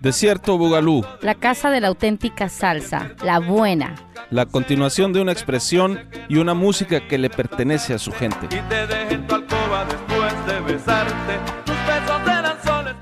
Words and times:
Desierto 0.00 0.56
Bugalú. 0.56 1.04
La 1.20 1.34
casa 1.34 1.70
de 1.70 1.80
la 1.80 1.88
auténtica 1.88 2.48
salsa, 2.48 3.12
la 3.24 3.40
buena. 3.40 3.94
La 4.30 4.46
continuación 4.46 5.12
de 5.12 5.20
una 5.20 5.32
expresión 5.32 6.08
y 6.28 6.36
una 6.36 6.54
música 6.54 7.06
que 7.06 7.18
le 7.18 7.28
pertenece 7.28 7.92
a 7.94 7.98
su 7.98 8.12
gente. 8.12 8.48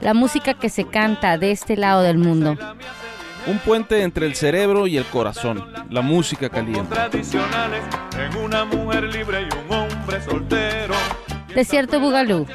La 0.00 0.14
música 0.14 0.54
que 0.54 0.68
se 0.70 0.84
canta 0.86 1.36
de 1.36 1.50
este 1.50 1.76
lado 1.76 2.02
del 2.02 2.18
mundo. 2.18 2.56
Un 3.46 3.58
puente 3.58 4.02
entre 4.02 4.26
el 4.26 4.34
cerebro 4.34 4.86
y 4.86 4.96
el 4.96 5.04
corazón. 5.04 5.72
La 5.90 6.00
música 6.00 6.48
caliente. 6.48 6.94
Desierto 11.54 12.00
Bugalú, 12.00 12.46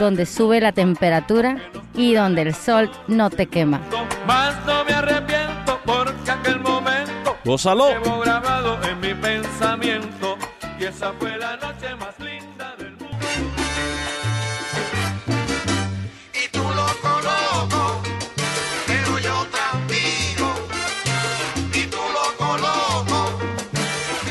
donde 0.00 0.24
sube 0.24 0.60
la 0.60 0.72
temperatura 0.72 1.58
y 1.94 2.14
donde 2.14 2.42
el 2.42 2.54
sol 2.54 2.90
no 3.06 3.28
te 3.28 3.46
quema. 3.46 3.80
Más 4.26 4.56
no 4.64 4.84
me 4.84 4.92
arrepiento 4.94 5.78
porque 5.84 6.30
aquel 6.30 6.58
momento 6.58 7.36
Gózalo. 7.44 7.90
llevo 7.90 8.20
grabado 8.20 8.78
en 8.82 8.98
mi 9.00 9.14
pensamiento 9.14 10.38
y 10.78 10.84
esa 10.84 11.12
fue 11.12 11.36
la 11.36 11.56
noche 11.58 11.94
más 11.96 12.18
linda 12.18 12.29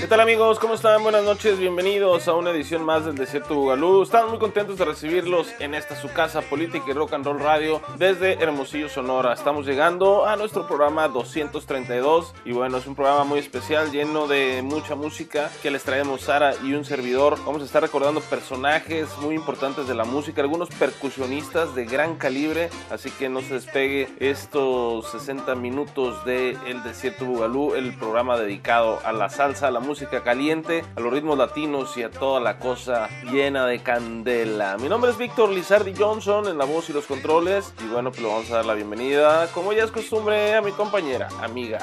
tal 0.09 0.22
amigos? 0.22 0.58
¿Cómo 0.58 0.73
están? 0.73 1.04
Buenas 1.04 1.23
noches, 1.23 1.59
bienvenidos 1.59 2.27
a 2.27 2.34
una 2.34 2.49
edición 2.49 2.84
más 2.84 3.05
del 3.05 3.13
Desierto 3.13 3.54
Bugalú. 3.54 4.02
Estamos 4.02 4.32
muy 4.32 4.40
contentos 4.40 4.79
de 4.79 4.85
recibirlos 4.85 5.48
en 5.60 5.76
esta 5.76 5.96
su 5.96 6.12
casa 6.12 6.41
Política 6.41 6.85
y 6.90 6.93
Rock 6.93 7.13
and 7.13 7.26
Roll 7.26 7.40
Radio 7.40 7.79
desde 7.99 8.41
Hermosillo, 8.41 8.90
Sonora. 8.90 9.34
Estamos 9.34 9.68
llegando 9.68 10.26
a 10.26 10.35
nuestro 10.35 10.66
programa 10.66 11.07
232 11.10 12.34
y 12.43 12.54
bueno, 12.54 12.77
es 12.77 12.88
un 12.88 12.96
programa 12.96 13.24
muy 13.24 13.38
especial 13.38 13.91
lleno 13.91 14.26
de 14.26 14.63
mucha 14.63 14.96
música 14.96 15.51
que 15.62 15.70
les 15.70 15.84
traemos 15.84 16.21
Sara 16.21 16.55
y 16.63 16.73
un 16.73 16.85
servidor. 16.85 17.38
Vamos 17.46 17.62
a 17.62 17.66
estar 17.66 17.84
recordando 17.84 18.20
personajes 18.21 19.16
muy 19.20 19.35
importantes 19.35 19.88
de 19.88 19.94
la 19.94 20.05
música, 20.05 20.41
algunos 20.41 20.70
percusionistas 20.70 21.76
de 21.76 21.85
gran 21.85 22.16
calibre, 22.16 22.71
así 22.90 23.12
que 23.12 23.29
no 23.29 23.41
se 23.41 23.54
despegue 23.54 24.10
estos 24.20 25.12
60 25.12 25.54
minutos 25.54 26.26
de 26.26 26.57
El 26.66 26.82
Desierto 26.82 27.26
Bugalú, 27.26 27.76
el 27.76 27.96
programa 27.96 28.40
dedicado 28.40 28.98
a 29.04 29.13
la 29.13 29.29
salsa, 29.29 29.68
a 29.68 29.71
la 29.71 29.79
música 29.79 29.98
caliente, 30.07 30.83
a 30.95 30.99
los 30.99 31.11
ritmos 31.11 31.37
latinos 31.37 31.95
y 31.97 32.03
a 32.03 32.09
toda 32.09 32.39
la 32.39 32.59
cosa 32.59 33.09
llena 33.31 33.65
de 33.65 33.79
candela. 33.79 34.77
Mi 34.77 34.89
nombre 34.89 35.11
es 35.11 35.17
Víctor 35.17 35.49
Lizardi 35.49 35.93
Johnson 35.97 36.47
en 36.47 36.57
la 36.57 36.65
voz 36.65 36.89
y 36.89 36.93
los 36.93 37.05
controles 37.05 37.73
y 37.83 37.87
bueno, 37.87 38.11
pues 38.11 38.21
le 38.21 38.27
vamos 38.27 38.51
a 38.51 38.55
dar 38.55 38.65
la 38.65 38.73
bienvenida, 38.73 39.47
como 39.53 39.73
ya 39.73 39.83
es 39.83 39.91
costumbre, 39.91 40.55
a 40.55 40.61
mi 40.61 40.71
compañera, 40.71 41.27
amiga 41.41 41.79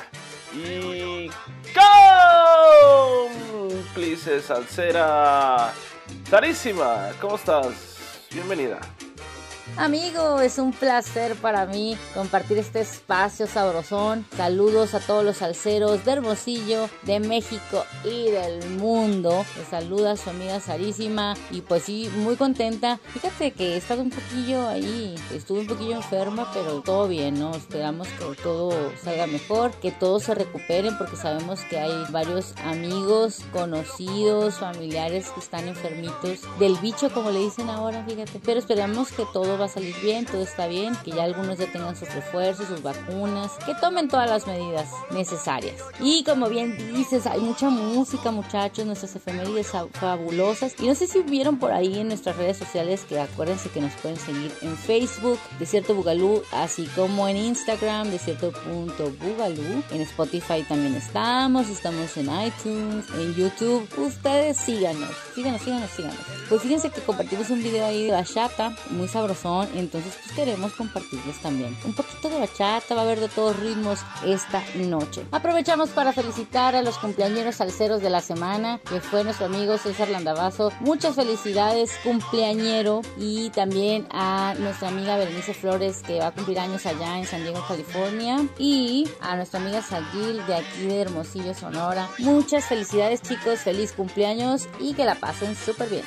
y 0.55 1.31
cómplice 3.69 4.41
salsera 4.41 5.73
Sarísima. 6.29 7.11
¿Cómo 7.21 7.37
estás? 7.37 8.27
Bienvenida. 8.33 8.81
Amigo, 9.75 10.41
es 10.41 10.59
un 10.59 10.73
placer 10.73 11.35
para 11.37 11.67
mí 11.67 11.99
compartir 12.15 12.57
este 12.57 12.81
espacio 12.81 13.47
sabrosón. 13.47 14.25
Saludos 14.35 14.95
a 14.95 15.01
todos 15.01 15.23
los 15.23 15.39
salseros 15.39 16.03
de 16.05 16.13
Hermosillo, 16.13 16.89
de 17.03 17.21
México 17.21 17.85
y 18.03 18.31
del 18.31 18.71
mundo. 18.71 19.45
Les 19.59 19.69
saluda 19.69 20.17
su 20.17 20.31
amiga 20.31 20.61
Sarísima 20.61 21.35
y 21.51 21.61
pues 21.61 21.83
sí, 21.83 22.11
muy 22.17 22.37
contenta. 22.37 23.01
Fíjate 23.13 23.51
que 23.51 23.75
he 23.75 23.77
estado 23.77 24.01
un 24.01 24.11
poquillo 24.11 24.67
ahí, 24.67 25.15
estuve 25.35 25.61
un 25.61 25.67
poquillo 25.67 25.97
enferma, 25.97 26.51
pero 26.55 26.81
todo 26.81 27.07
bien, 27.07 27.39
¿no? 27.39 27.55
Esperamos 27.55 28.09
que 28.09 28.43
todo 28.43 28.73
salga 29.03 29.27
mejor, 29.27 29.73
que 29.73 29.91
todos 29.91 30.23
se 30.23 30.35
recuperen 30.35 30.97
porque 30.97 31.17
sabemos 31.17 31.61
que 31.69 31.79
hay 31.79 32.05
varios 32.11 32.55
amigos, 32.65 33.41
conocidos, 33.53 34.55
familiares 34.55 35.29
que 35.31 35.41
están 35.41 35.69
enfermitos 35.69 36.41
del 36.59 36.77
bicho, 36.77 37.11
como 37.13 37.31
le 37.31 37.41
dicen 37.41 37.69
ahora, 37.69 38.05
fíjate. 38.09 38.41
Pero 38.43 38.61
esperamos 38.61 39.13
que 39.13 39.27
todo 39.35 39.56
va 39.57 39.67
a 39.67 39.69
salir 39.69 39.95
bien, 40.03 40.25
todo 40.27 40.43
está 40.43 40.67
bien, 40.67 40.95
que 41.05 41.11
ya 41.13 41.25
algunos 41.25 41.59
ya 41.59 41.71
tengan 41.71 41.97
sus 41.97 42.13
refuerzos, 42.15 42.69
sus 42.69 42.83
vacunas, 42.83 43.53
que 43.65 43.75
tomen 43.75 44.09
todas 44.09 44.29
las 44.29 44.47
medidas 44.47 44.89
necesarias. 45.11 45.81
Y 46.01 46.25
como 46.25 46.49
bien 46.49 46.77
dices, 46.95 47.27
hay 47.27 47.41
mucha 47.41 47.69
música, 47.71 48.31
muchachos, 48.31 48.87
nuestras 48.87 49.17
efemérides 49.17 49.69
fa- 49.69 49.87
fabulosas. 49.93 50.75
Y 50.81 50.87
no 50.87 50.95
sé 50.95 51.07
si 51.07 51.23
vieron 51.23 51.59
por 51.59 51.73
ahí 51.73 52.01
en 52.01 52.09
nuestras 52.09 52.37
redes 52.37 52.57
sociales 52.59 53.05
que 53.09 53.19
acuérdense 53.19 53.69
que 53.71 53.81
nos 53.81 53.93
pueden 53.95 54.19
seguir 54.19 54.53
en 54.63 54.77
Facebook, 54.77 55.39
Desierto 55.59 55.95
Bugalú, 55.95 56.43
así 56.53 56.87
como 56.95 57.29
en 57.29 57.37
Instagram, 57.37 58.11
desierto.bugalú. 58.11 59.83
En 59.91 60.01
Spotify 60.03 60.65
también 60.69 60.95
estamos, 60.95 61.69
estamos 61.69 62.17
en 62.17 62.27
iTunes, 62.27 63.07
en 63.15 63.35
YouTube. 63.35 63.89
Ustedes 63.99 64.57
síganos, 64.59 65.11
síganos, 65.35 65.63
síganos, 65.63 65.91
síganos. 65.91 66.17
Pues 66.49 66.63
fíjense 66.63 66.91
que 66.91 67.01
compartimos 67.01 67.51
un 67.51 67.63
video 67.63 67.87
ahí 67.87 68.05
de 68.07 68.13
bachata, 68.13 68.77
muy 68.91 69.09
sabrosón, 69.47 69.69
entonces 69.79 70.15
pues 70.23 70.35
queremos 70.35 70.73
compartirles 70.73 71.41
también 71.41 71.77
un 71.85 71.95
poquito 71.95 72.29
de 72.29 72.41
bachata, 72.41 72.95
va 72.95 73.03
a 73.03 73.05
haber 73.05 73.21
de 73.21 73.29
todos 73.29 73.59
ritmos 73.59 74.01
esta 74.25 74.63
noche. 74.77 75.25
Aprovechamos 75.33 75.91
para 75.91 76.13
felicitar 76.13 76.75
a 76.75 76.83
los 76.83 76.99
cumpleañeros 76.99 77.57
salseros 77.57 78.01
de 78.03 78.11
la 78.11 78.21
semana, 78.21 78.81
que 78.89 79.01
fue 79.01 79.25
nuestro 79.25 79.47
amigo 79.47 79.79
César 79.79 80.09
Landavazo. 80.09 80.73
Muchas 80.81 81.15
felicidades, 81.15 81.93
cumpleañero, 82.03 83.03
y 83.19 83.51
también 83.51 84.07
a 84.11 84.55
nuestra 84.59 84.89
amiga 84.89 85.17
Berenice 85.17 85.55
Flores, 85.55 86.03
que 86.03 86.19
va 86.19 86.29
a 86.29 86.33
cumplir 86.33 86.59
años 86.59 86.87
allá 86.87 87.19
en 87.19 87.27
San 87.27 87.43
Diego, 87.43 87.65
California, 87.67 88.47
y 88.59 89.09
a 89.21 89.37
nuestra 89.37 89.61
amiga 89.61 89.83
Sagil 89.83 90.45
de 90.47 90.55
aquí 90.55 90.87
de 90.87 91.01
Hermosillo, 91.01 91.55
Sonora. 91.55 92.09
Muchas 92.19 92.65
felicidades 92.65 93.23
chicos, 93.23 93.61
feliz 93.61 93.93
cumpleaños 93.93 94.69
y 94.81 94.95
que 94.95 95.05
la 95.05 95.15
pasen 95.15 95.55
súper 95.55 95.89
bien. 95.89 96.05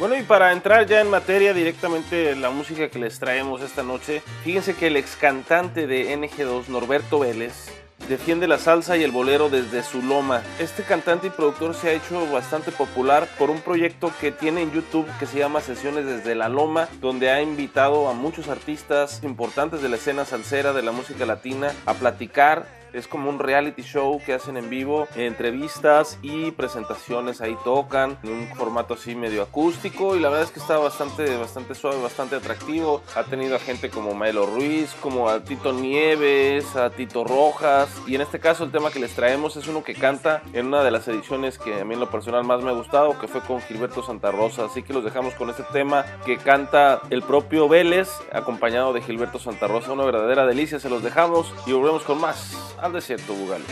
Bueno, 0.00 0.16
y 0.16 0.22
para 0.22 0.52
entrar 0.52 0.86
ya 0.86 1.02
en 1.02 1.10
materia 1.10 1.52
directamente 1.52 2.34
la 2.34 2.48
música 2.48 2.88
que 2.88 2.98
les 2.98 3.18
traemos 3.18 3.60
esta 3.60 3.82
noche, 3.82 4.22
fíjense 4.42 4.74
que 4.74 4.86
el 4.86 4.96
ex 4.96 5.14
cantante 5.14 5.86
de 5.86 6.16
NG2, 6.16 6.68
Norberto 6.68 7.18
Vélez, 7.18 7.68
defiende 8.08 8.48
la 8.48 8.56
salsa 8.56 8.96
y 8.96 9.02
el 9.02 9.10
bolero 9.10 9.50
desde 9.50 9.82
su 9.82 10.00
loma. 10.00 10.42
Este 10.58 10.84
cantante 10.84 11.26
y 11.26 11.30
productor 11.30 11.74
se 11.74 11.90
ha 11.90 11.92
hecho 11.92 12.26
bastante 12.32 12.72
popular 12.72 13.28
por 13.38 13.50
un 13.50 13.60
proyecto 13.60 14.10
que 14.22 14.32
tiene 14.32 14.62
en 14.62 14.72
YouTube 14.72 15.06
que 15.18 15.26
se 15.26 15.38
llama 15.38 15.60
Sesiones 15.60 16.06
desde 16.06 16.34
la 16.34 16.48
Loma, 16.48 16.88
donde 17.02 17.30
ha 17.30 17.42
invitado 17.42 18.08
a 18.08 18.14
muchos 18.14 18.48
artistas 18.48 19.22
importantes 19.22 19.82
de 19.82 19.90
la 19.90 19.96
escena 19.96 20.24
salsera, 20.24 20.72
de 20.72 20.80
la 20.80 20.92
música 20.92 21.26
latina, 21.26 21.74
a 21.84 21.92
platicar 21.92 22.79
es 22.92 23.06
como 23.06 23.30
un 23.30 23.38
reality 23.38 23.82
show 23.82 24.20
que 24.24 24.34
hacen 24.34 24.56
en 24.56 24.70
vivo, 24.70 25.06
entrevistas 25.16 26.18
y 26.22 26.50
presentaciones 26.52 27.40
ahí 27.40 27.56
tocan 27.64 28.18
en 28.22 28.32
un 28.32 28.48
formato 28.48 28.94
así 28.94 29.14
medio 29.14 29.42
acústico 29.42 30.16
y 30.16 30.20
la 30.20 30.28
verdad 30.28 30.46
es 30.46 30.52
que 30.52 30.60
está 30.60 30.78
bastante 30.78 31.36
bastante 31.36 31.74
suave, 31.74 32.00
bastante 32.02 32.36
atractivo. 32.36 33.02
Ha 33.14 33.24
tenido 33.24 33.56
a 33.56 33.58
gente 33.58 33.90
como 33.90 34.14
Maelo 34.14 34.46
Ruiz, 34.46 34.94
como 35.00 35.28
a 35.28 35.40
Tito 35.40 35.72
Nieves, 35.72 36.76
a 36.76 36.90
Tito 36.90 37.24
Rojas 37.24 37.88
y 38.06 38.14
en 38.14 38.20
este 38.20 38.40
caso 38.40 38.64
el 38.64 38.70
tema 38.70 38.90
que 38.90 39.00
les 39.00 39.14
traemos 39.14 39.56
es 39.56 39.68
uno 39.68 39.82
que 39.82 39.94
canta 39.94 40.42
en 40.52 40.66
una 40.66 40.82
de 40.82 40.90
las 40.90 41.06
ediciones 41.08 41.58
que 41.58 41.80
a 41.80 41.84
mí 41.84 41.94
en 41.94 42.00
lo 42.00 42.10
personal 42.10 42.44
más 42.44 42.62
me 42.62 42.70
ha 42.70 42.74
gustado, 42.74 43.18
que 43.18 43.28
fue 43.28 43.40
con 43.40 43.60
Gilberto 43.60 44.02
Santa 44.02 44.30
Rosa, 44.30 44.64
así 44.64 44.82
que 44.82 44.92
los 44.92 45.04
dejamos 45.04 45.34
con 45.34 45.50
este 45.50 45.64
tema 45.72 46.04
que 46.24 46.36
canta 46.36 47.00
el 47.10 47.22
propio 47.22 47.68
Vélez 47.68 48.08
acompañado 48.32 48.92
de 48.92 49.02
Gilberto 49.02 49.38
Santa 49.38 49.66
Rosa, 49.66 49.92
una 49.92 50.04
verdadera 50.04 50.46
delicia, 50.46 50.80
se 50.80 50.90
los 50.90 51.02
dejamos 51.02 51.52
y 51.66 51.72
volvemos 51.72 52.02
con 52.02 52.20
más 52.20 52.74
al 52.80 52.92
desierto 52.92 53.34
Bugal. 53.34 53.62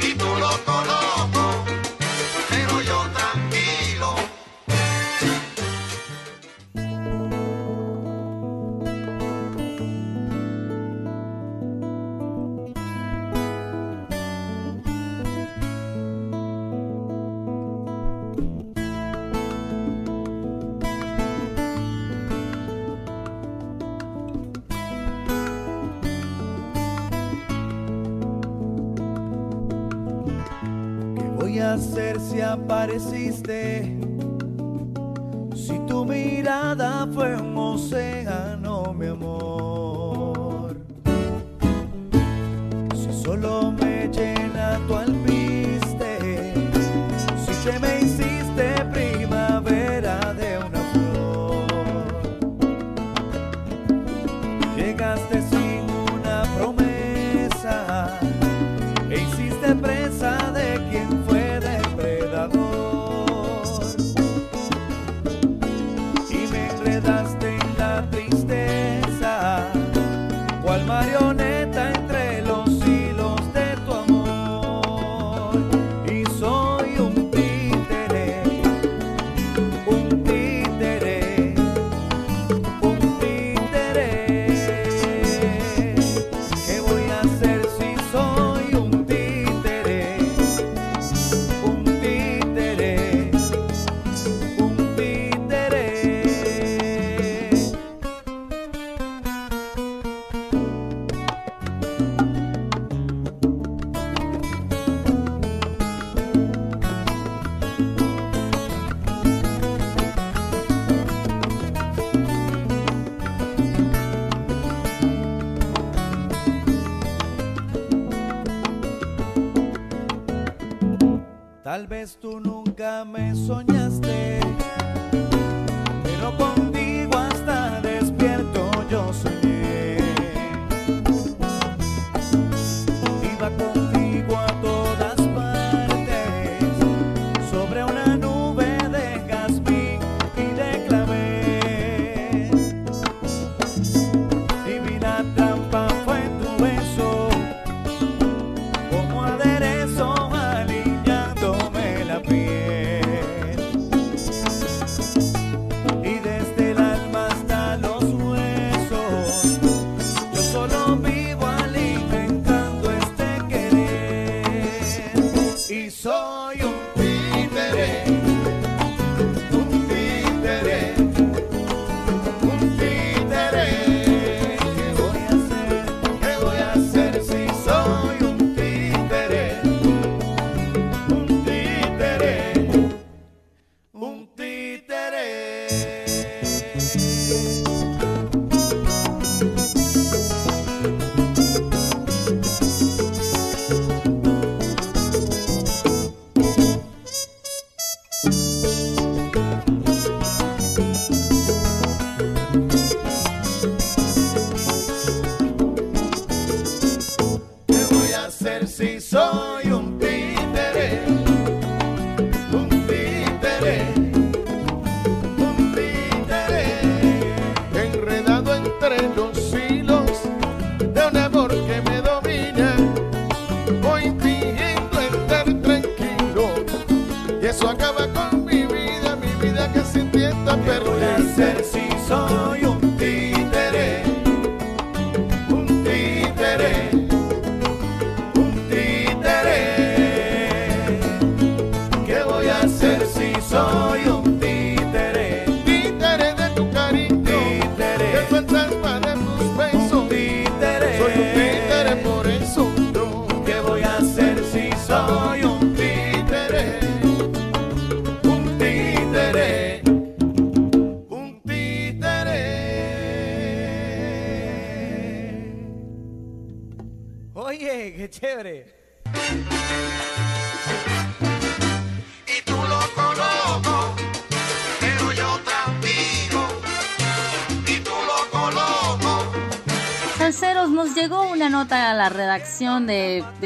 Y 0.00 0.14
tú 0.14 0.26
loco, 0.26 1.07
hacer 32.68 33.00
si 33.00 33.28
apareciste? 33.28 33.96
Si 35.54 35.78
tu 35.86 36.04
mirada 36.04 37.06
fue 37.12 37.34
un 37.36 37.47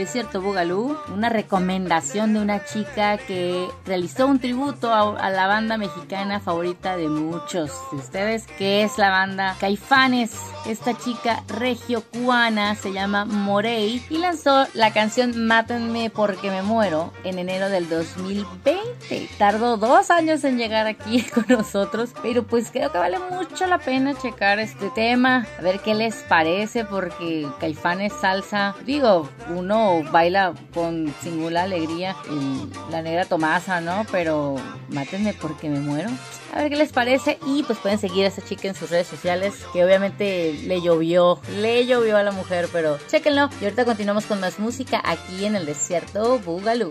Desierto 0.03 0.43
Bugalú, 0.43 0.99
una 1.15 1.29
recomendación 1.29 2.35
de 2.35 2.41
una 2.41 2.65
chica 2.65 3.19
que 3.19 3.69
realizó 3.87 4.27
un 4.27 4.41
tributo 4.41 4.93
a, 4.93 5.17
a 5.17 5.31
la 5.31 5.47
banda 5.47 5.77
mexicana 5.77 6.41
favorita 6.41 6.97
de 6.97 7.09
muchos 7.09 7.71
de 7.93 7.99
ustedes, 7.99 8.45
que 8.59 8.83
es 8.83 8.99
la 8.99 9.11
banda 9.11 9.57
Caifanes. 9.61 10.33
Esta 10.67 10.97
chica 10.97 11.43
regio 11.49 12.03
cubana 12.03 12.77
se 12.77 12.93
llama 12.93 13.25
Morey 13.25 14.05
y 14.09 14.19
lanzó 14.19 14.67
la 14.75 14.93
canción 14.93 15.47
Mátenme 15.47 16.09
porque 16.11 16.51
me 16.51 16.63
muero 16.63 17.13
en 17.25 17.39
enero 17.39 17.69
del 17.69 17.89
2020. 17.89 19.29
Tardó 19.39 19.77
dos 19.77 20.11
años 20.11 20.45
en 20.45 20.59
llegar 20.59 20.87
aquí 20.87 21.23
con 21.35 21.47
nosotros, 21.49 22.11
pero 22.23 22.45
pues 22.45 22.71
creo 22.71 22.93
que 22.93 22.99
vale 22.99 23.19
mucho 23.19 23.67
la 23.67 23.79
pena 23.79 24.15
checar 24.15 24.61
este 24.61 24.91
tema, 24.91 25.47
a 25.59 25.63
ver 25.63 25.81
qué 25.81 25.95
les 25.95 26.15
parece, 26.15 26.85
porque 26.85 27.47
Caifanes 27.59 28.13
salsa, 28.21 28.75
digo, 28.87 29.29
uno 29.55 30.03
baila 30.13 30.55
con 30.73 31.13
singular 31.23 31.65
alegría 31.65 32.17
en 32.29 32.71
la 32.91 33.03
negra 33.03 33.25
Tomasa, 33.25 33.81
¿no? 33.81 34.07
Pero 34.11 34.57
mátenme 34.91 35.35
porque 35.35 35.69
me 35.69 35.81
muero. 35.81 36.09
A 36.53 36.59
ver 36.59 36.71
qué 36.71 36.77
les 36.77 36.93
parece 36.93 37.39
y 37.47 37.63
pues 37.63 37.79
pueden 37.79 37.99
seguir 37.99 38.27
a 38.27 38.29
esta 38.29 38.43
chica 38.43 38.69
en 38.69 38.75
sus 38.75 38.91
redes 38.91 39.07
sociales 39.07 39.55
que 39.73 39.85
obviamente 39.85 40.53
le 40.65 40.83
llovió, 40.83 41.41
le 41.57 41.87
llovió 41.87 42.19
a 42.19 42.23
la 42.23 42.31
mujer, 42.31 42.69
pero 42.71 42.99
chéquenlo. 43.09 43.49
Y 43.61 43.65
ahorita 43.65 43.87
continuamos 43.87 44.27
con 44.27 44.39
más 44.39 44.59
música 44.59 45.01
aquí 45.03 45.47
en 45.47 45.57
el 45.57 45.65
desierto 45.65 46.39
Bugalú. 46.41 46.91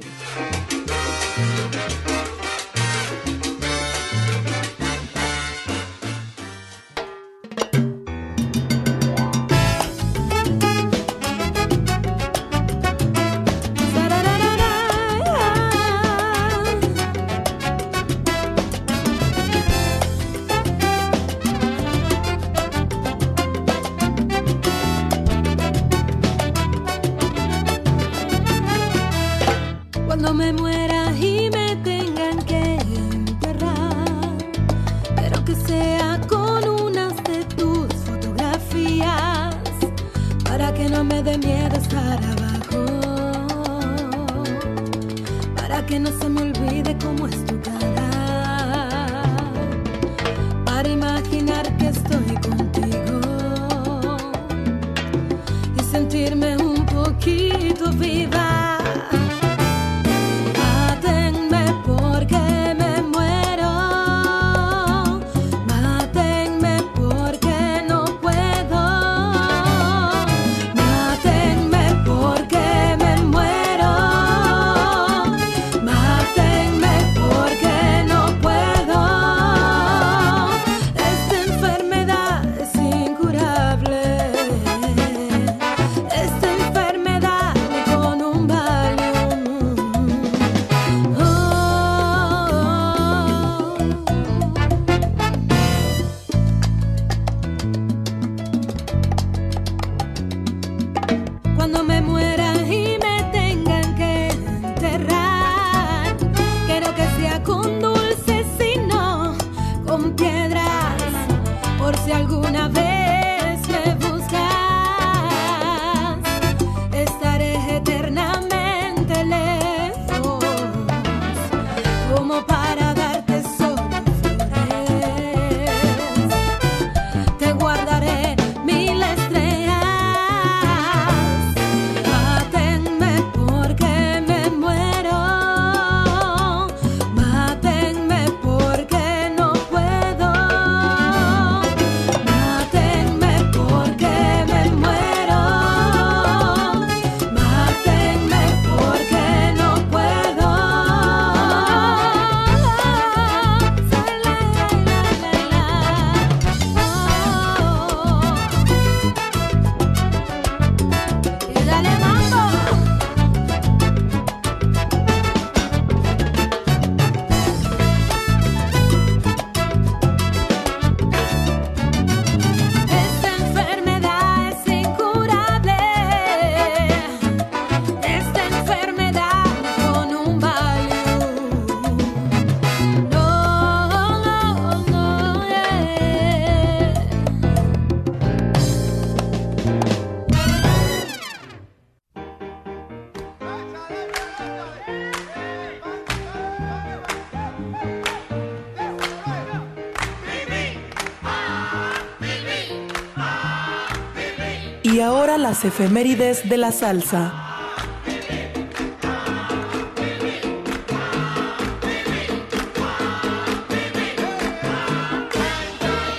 Las 205.51 205.65
efemérides 205.65 206.47
de 206.47 206.55
la 206.55 206.71
salsa. 206.71 207.33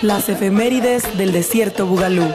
Las 0.02 0.28
efemérides 0.28 1.16
del 1.16 1.32
desierto 1.32 1.86
Bugalú. 1.86 2.28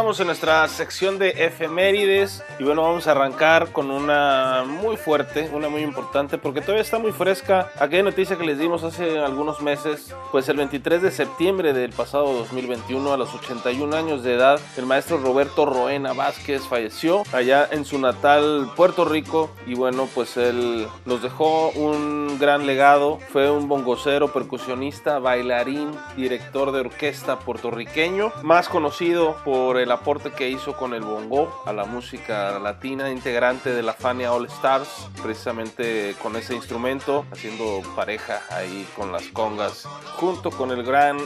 Estamos 0.00 0.18
en 0.20 0.28
nuestra 0.28 0.66
sección 0.66 1.18
de 1.18 1.28
efemérides. 1.28 2.42
Y 2.60 2.62
bueno, 2.62 2.82
vamos 2.82 3.06
a 3.06 3.12
arrancar 3.12 3.72
con 3.72 3.90
una 3.90 4.64
muy 4.66 4.98
fuerte, 4.98 5.48
una 5.54 5.70
muy 5.70 5.80
importante, 5.80 6.36
porque 6.36 6.60
todavía 6.60 6.82
está 6.82 6.98
muy 6.98 7.10
fresca. 7.10 7.72
Aquella 7.80 8.02
noticia 8.02 8.36
que 8.36 8.44
les 8.44 8.58
dimos 8.58 8.84
hace 8.84 9.18
algunos 9.18 9.62
meses, 9.62 10.14
pues 10.30 10.46
el 10.50 10.58
23 10.58 11.00
de 11.00 11.10
septiembre 11.10 11.72
del 11.72 11.90
pasado 11.92 12.34
2021, 12.34 13.14
a 13.14 13.16
los 13.16 13.32
81 13.34 13.96
años 13.96 14.22
de 14.22 14.34
edad, 14.34 14.60
el 14.76 14.84
maestro 14.84 15.16
Roberto 15.16 15.64
Roena 15.64 16.12
Vázquez 16.12 16.60
falleció 16.68 17.22
allá 17.32 17.66
en 17.70 17.86
su 17.86 17.98
natal 17.98 18.70
Puerto 18.76 19.06
Rico. 19.06 19.50
Y 19.66 19.74
bueno, 19.74 20.06
pues 20.14 20.36
él 20.36 20.86
nos 21.06 21.22
dejó 21.22 21.70
un 21.70 22.38
gran 22.38 22.66
legado. 22.66 23.20
Fue 23.32 23.50
un 23.50 23.68
bongocero, 23.68 24.34
percusionista, 24.34 25.18
bailarín, 25.18 25.92
director 26.14 26.72
de 26.72 26.80
orquesta 26.80 27.38
puertorriqueño, 27.38 28.34
más 28.42 28.68
conocido 28.68 29.36
por 29.46 29.78
el 29.78 29.90
aporte 29.90 30.30
que 30.32 30.50
hizo 30.50 30.76
con 30.76 30.92
el 30.92 31.00
bongo 31.00 31.62
a 31.64 31.72
la 31.72 31.86
música 31.86 32.49
latina, 32.58 33.10
integrante 33.10 33.70
de 33.70 33.82
la 33.82 33.92
Fania 33.92 34.32
All 34.32 34.46
Stars, 34.46 35.08
precisamente 35.22 36.16
con 36.22 36.36
ese 36.36 36.54
instrumento, 36.54 37.24
haciendo 37.30 37.82
pareja 37.94 38.40
ahí 38.50 38.86
con 38.96 39.12
las 39.12 39.24
congas, 39.28 39.86
junto 40.16 40.50
con 40.50 40.70
el 40.70 40.82
gran 40.82 41.18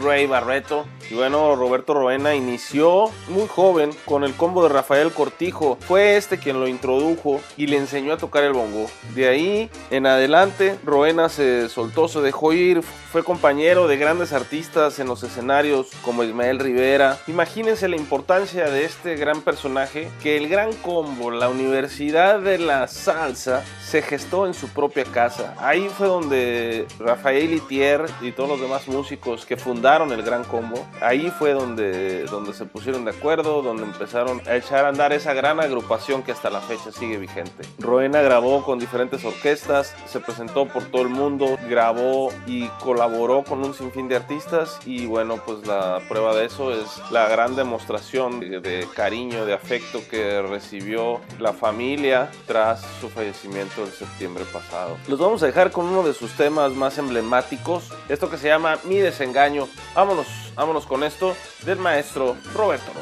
Ray 0.00 0.26
Barreto. 0.26 0.86
Y 1.10 1.14
bueno, 1.14 1.54
Roberto 1.56 1.92
Roena 1.92 2.34
inició 2.34 3.10
muy 3.28 3.46
joven 3.46 3.90
con 4.06 4.24
el 4.24 4.34
combo 4.34 4.62
de 4.62 4.70
Rafael 4.70 5.12
Cortijo. 5.12 5.76
Fue 5.80 6.16
este 6.16 6.38
quien 6.38 6.58
lo 6.58 6.68
introdujo 6.68 7.40
y 7.56 7.66
le 7.66 7.76
enseñó 7.76 8.14
a 8.14 8.16
tocar 8.16 8.44
el 8.44 8.52
bongo. 8.52 8.86
De 9.14 9.28
ahí 9.28 9.70
en 9.90 10.06
adelante, 10.06 10.78
Roena 10.84 11.28
se 11.28 11.68
soltó, 11.68 12.08
se 12.08 12.20
dejó 12.20 12.52
ir. 12.52 12.82
Fue 12.82 13.24
compañero 13.24 13.88
de 13.88 13.98
grandes 13.98 14.32
artistas 14.32 14.98
en 14.98 15.06
los 15.06 15.22
escenarios 15.22 15.90
como 16.02 16.24
Ismael 16.24 16.58
Rivera. 16.58 17.18
Imagínense 17.26 17.88
la 17.88 17.96
importancia 17.96 18.70
de 18.70 18.84
este 18.84 19.16
gran 19.16 19.42
personaje 19.42 20.08
que 20.22 20.38
el 20.38 20.48
gran 20.48 20.72
combo, 20.76 21.30
la 21.30 21.50
Universidad 21.50 22.40
de 22.40 22.56
la 22.56 22.88
Salsa, 22.88 23.62
se 23.84 24.00
gestó 24.00 24.46
en 24.46 24.54
su 24.54 24.68
propia 24.68 25.04
casa. 25.04 25.54
Ahí 25.58 25.90
fue 25.90 26.06
donde 26.06 26.86
Rafael 26.98 27.52
Itier 27.52 28.06
y 28.22 28.32
todos 28.32 28.48
los 28.48 28.60
demás 28.60 28.88
músicos 28.88 29.44
que 29.44 29.58
fundaron 29.58 29.81
el 29.82 30.22
Gran 30.22 30.44
Combo, 30.44 30.86
ahí 31.00 31.32
fue 31.36 31.54
donde, 31.54 32.24
donde 32.26 32.54
se 32.54 32.64
pusieron 32.66 33.04
de 33.04 33.10
acuerdo, 33.10 33.62
donde 33.62 33.82
empezaron 33.82 34.40
a 34.46 34.54
echar 34.54 34.84
a 34.84 34.88
andar 34.88 35.12
esa 35.12 35.34
gran 35.34 35.58
agrupación 35.58 36.22
que 36.22 36.30
hasta 36.30 36.50
la 36.50 36.60
fecha 36.60 36.92
sigue 36.92 37.18
vigente. 37.18 37.64
Roena 37.80 38.22
grabó 38.22 38.62
con 38.64 38.78
diferentes 38.78 39.24
orquestas, 39.24 39.92
se 40.06 40.20
presentó 40.20 40.68
por 40.68 40.84
todo 40.84 41.02
el 41.02 41.08
mundo, 41.08 41.58
grabó 41.68 42.32
y 42.46 42.68
colaboró 42.84 43.42
con 43.42 43.58
un 43.64 43.74
sinfín 43.74 44.06
de 44.06 44.14
artistas 44.14 44.78
y 44.86 45.06
bueno, 45.06 45.42
pues 45.44 45.66
la 45.66 46.00
prueba 46.08 46.32
de 46.36 46.46
eso 46.46 46.72
es 46.72 46.86
la 47.10 47.28
gran 47.28 47.56
demostración 47.56 48.38
de, 48.38 48.60
de 48.60 48.86
cariño, 48.94 49.44
de 49.44 49.52
afecto 49.52 49.98
que 50.08 50.42
recibió 50.42 51.20
la 51.40 51.52
familia 51.52 52.30
tras 52.46 52.82
su 53.00 53.08
fallecimiento 53.08 53.84
en 53.84 53.90
septiembre 53.90 54.44
pasado. 54.52 54.96
Los 55.08 55.18
vamos 55.18 55.42
a 55.42 55.46
dejar 55.46 55.72
con 55.72 55.86
uno 55.86 56.04
de 56.04 56.14
sus 56.14 56.32
temas 56.36 56.72
más 56.72 56.98
emblemáticos, 56.98 57.92
esto 58.08 58.30
que 58.30 58.38
se 58.38 58.46
llama 58.46 58.78
Mi 58.84 58.98
desengaño. 58.98 59.71
Vámonos, 59.94 60.26
vámonos 60.54 60.86
con 60.86 61.04
esto 61.04 61.36
del 61.64 61.78
maestro 61.78 62.36
Roberto 62.54 62.92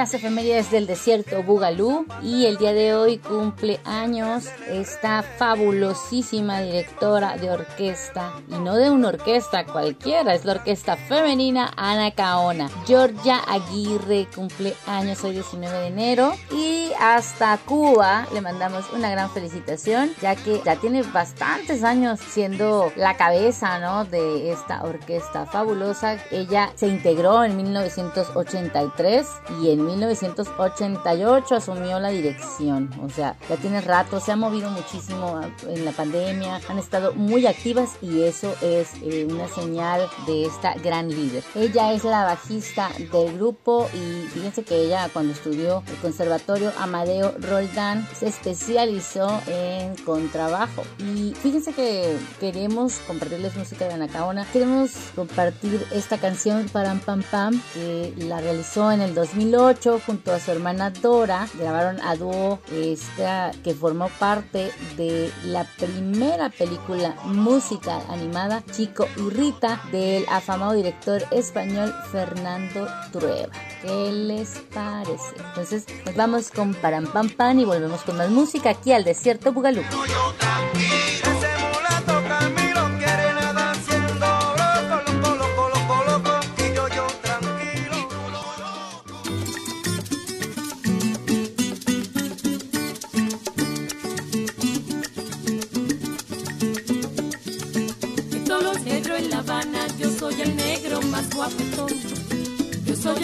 las 0.00 0.14
efemérides 0.14 0.70
del 0.70 0.86
desierto 0.86 1.42
Bugalú 1.42 2.06
y 2.22 2.46
el 2.46 2.56
día 2.56 2.72
de 2.72 2.94
hoy 2.94 3.18
cumple 3.18 3.80
años 3.84 4.46
esta 4.70 5.22
fabulosísima 5.22 6.62
directora 6.62 7.36
de 7.36 7.50
orquesta 7.50 8.32
no 8.60 8.76
de 8.76 8.90
una 8.90 9.08
orquesta 9.08 9.64
cualquiera, 9.64 10.34
es 10.34 10.44
la 10.44 10.52
orquesta 10.52 10.96
femenina 10.96 11.72
Ana 11.76 12.10
Caona. 12.10 12.70
Georgia 12.86 13.40
Aguirre 13.46 14.28
cumple 14.34 14.74
años 14.86 15.24
hoy 15.24 15.32
19 15.32 15.78
de 15.78 15.86
enero 15.86 16.32
y 16.52 16.90
hasta 17.00 17.58
Cuba 17.58 18.26
le 18.32 18.40
mandamos 18.40 18.84
una 18.92 19.10
gran 19.10 19.30
felicitación 19.30 20.10
ya 20.20 20.36
que 20.36 20.60
ya 20.64 20.76
tiene 20.76 21.02
bastantes 21.02 21.82
años 21.84 22.20
siendo 22.20 22.92
la 22.96 23.16
cabeza 23.16 23.78
¿no? 23.78 24.04
de 24.04 24.52
esta 24.52 24.82
orquesta 24.84 25.46
fabulosa. 25.46 26.18
Ella 26.30 26.72
se 26.74 26.88
integró 26.88 27.44
en 27.44 27.56
1983 27.56 29.26
y 29.62 29.70
en 29.70 29.86
1988 29.86 31.54
asumió 31.54 31.98
la 31.98 32.10
dirección. 32.10 32.90
O 33.02 33.08
sea, 33.08 33.36
ya 33.48 33.56
tiene 33.56 33.80
rato, 33.80 34.20
se 34.20 34.32
ha 34.32 34.36
movido 34.36 34.70
muchísimo 34.70 35.40
en 35.66 35.84
la 35.84 35.92
pandemia, 35.92 36.60
han 36.68 36.78
estado 36.78 37.12
muy 37.14 37.46
activas 37.46 37.96
y 38.02 38.22
eso 38.22 38.49
es 38.60 38.90
eh, 39.02 39.26
una 39.28 39.48
señal 39.48 40.08
de 40.26 40.46
esta 40.46 40.74
gran 40.74 41.08
líder. 41.08 41.42
Ella 41.54 41.92
es 41.92 42.04
la 42.04 42.24
bajista 42.24 42.90
del 42.98 43.36
grupo 43.36 43.88
y 43.94 44.26
fíjense 44.28 44.62
que 44.62 44.84
ella 44.84 45.08
cuando 45.12 45.32
estudió 45.32 45.82
el 45.88 45.96
conservatorio 45.96 46.72
Amadeo 46.78 47.34
Roldán 47.38 48.06
se 48.18 48.28
especializó 48.28 49.40
en 49.46 49.96
contrabajo. 50.04 50.82
Y 50.98 51.34
fíjense 51.34 51.72
que 51.72 52.16
queremos 52.38 52.94
compartirles 53.06 53.56
música 53.56 53.86
de 53.86 53.94
Anacaona, 53.94 54.46
queremos 54.52 54.90
compartir 55.14 55.86
esta 55.92 56.18
canción 56.18 56.68
Param 56.68 57.00
Pam 57.00 57.22
Pam 57.22 57.60
que 57.74 58.14
la 58.16 58.40
realizó 58.40 58.92
en 58.92 59.00
el 59.00 59.14
2008 59.14 60.00
junto 60.04 60.32
a 60.32 60.40
su 60.40 60.50
hermana 60.50 60.90
Dora. 60.90 61.48
Grabaron 61.58 62.00
a 62.00 62.16
dúo 62.16 62.58
esta 62.72 63.52
que 63.62 63.74
formó 63.74 64.08
parte 64.18 64.70
de 64.96 65.30
la 65.44 65.64
primera 65.64 66.50
película 66.50 67.14
musical 67.24 68.02
animada 68.08 68.39
Chico 68.72 69.06
y 69.16 69.28
Rita 69.28 69.82
del 69.92 70.24
afamado 70.30 70.72
director 70.72 71.22
español 71.30 71.92
Fernando 72.10 72.88
Trueba. 73.12 73.52
¿Qué 73.82 74.12
les 74.12 74.60
parece? 74.72 75.36
Entonces 75.36 75.84
nos 76.06 76.14
vamos 76.14 76.50
con 76.50 76.72
Param 76.74 77.06
Pam 77.06 77.28
Pam 77.28 77.58
y 77.58 77.64
volvemos 77.64 78.00
con 78.02 78.16
más 78.16 78.30
música 78.30 78.70
aquí 78.70 78.92
al 78.92 79.04
desierto 79.04 79.52
Bugalú. 79.52 79.82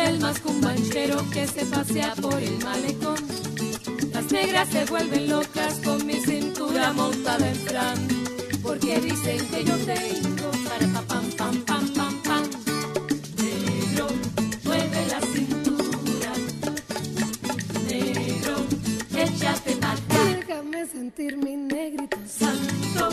El 0.09 0.21
más 0.21 0.38
cumbanchero 0.40 1.19
que 1.31 1.47
se 1.47 1.64
pasea 1.66 2.14
por 2.16 2.40
el 2.40 2.59
malecón. 2.64 3.16
Las 4.12 4.31
negras 4.31 4.69
se 4.69 4.85
vuelven 4.85 5.29
locas 5.29 5.75
con 5.85 6.07
mi 6.07 6.14
cintura 6.14 6.92
montada 6.92 7.49
en 7.49 7.57
Fran. 7.57 8.09
Porque 8.62 9.01
dicen 9.01 9.38
que 9.49 9.64
yo 9.64 9.77
tengo 9.79 10.51
para 10.69 10.87
pa 10.95 11.03
pam 11.03 11.31
pam 11.38 11.64
pam 11.64 11.88
pam 11.95 12.23
pam. 12.23 12.45
Negro, 13.42 14.07
mueve 14.64 15.07
la 15.12 15.21
cintura. 15.35 16.33
Negro, 17.88 18.55
échate 19.16 19.77
para. 19.77 19.97
Déjame 20.37 20.87
sentir 20.87 21.37
mi 21.37 21.57
negrito 21.57 22.19
santo 22.27 23.09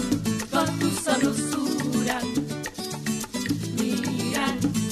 con 0.52 0.80
tu 0.80 0.90
sabrosura. 0.92 2.20
Mira 3.78 4.46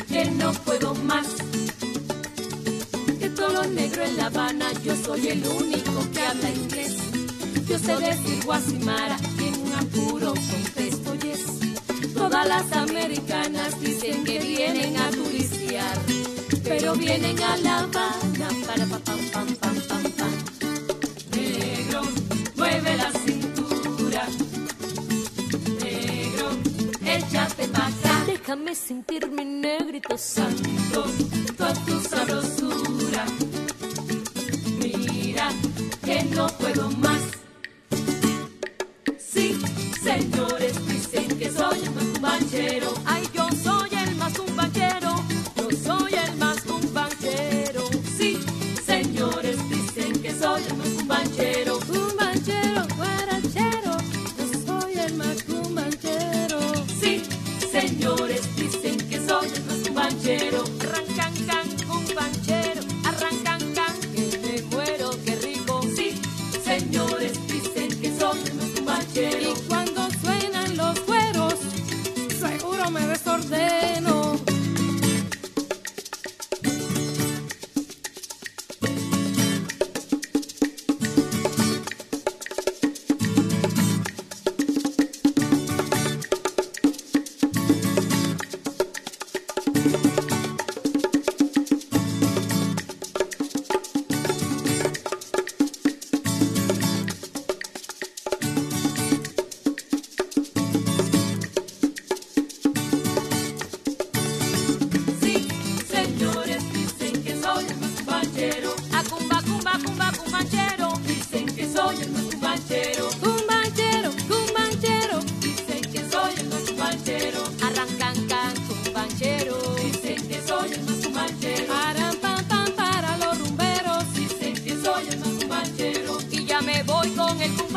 que 0.07 0.25
no 0.31 0.51
puedo 0.65 0.93
más. 0.95 1.27
Negro 3.59 4.03
en 4.03 4.17
La 4.17 4.25
Habana, 4.27 4.71
yo 4.83 4.95
soy 4.95 5.27
el 5.27 5.45
único 5.45 6.09
que 6.11 6.21
habla 6.21 6.49
inglés. 6.49 6.95
Yo 7.67 7.77
sé 7.77 7.95
decir 7.97 8.43
Guasimara 8.45 9.17
y 9.39 9.43
en 9.47 9.61
un 9.61 9.73
apuro 9.73 10.33
contesto 10.33 11.15
yes. 11.15 12.13
Todas 12.13 12.47
las 12.47 12.71
americanas 12.71 13.79
dicen 13.79 14.23
que 14.23 14.39
vienen 14.39 14.97
a 14.97 15.09
turistear, 15.11 15.97
pero 16.63 16.95
vienen 16.95 17.41
a 17.41 17.57
La 17.57 17.79
Habana 17.79 18.49
para 18.65 18.85
pa 18.85 18.99
pam 18.99 19.19
pam 19.31 19.47
pam 19.55 19.75
pam 19.87 20.03
pam. 20.17 20.33
Negro, 21.35 22.01
mueve 22.55 22.97
la 22.97 23.11
cintura. 23.11 24.27
Negro, 25.83 26.49
échate 27.05 27.67
pa' 27.67 27.87
acá. 27.87 28.23
Déjame 28.25 28.75
sentir 28.75 29.29
mi 29.29 29.45
negrito 29.45 30.17
santo, 30.17 31.05
toda 31.57 31.73
tu 31.85 31.99
sabrosura. 32.01 32.90
Mira 34.79 35.49
que 36.03 36.23
no 36.35 36.47
puedo 36.47 36.89
más. 36.91 37.21
Sí, 39.19 39.59
señores, 40.03 40.87
dicen 40.87 41.37
que 41.37 41.51
soy 41.51 41.79
el 41.79 42.21
más 42.21 42.41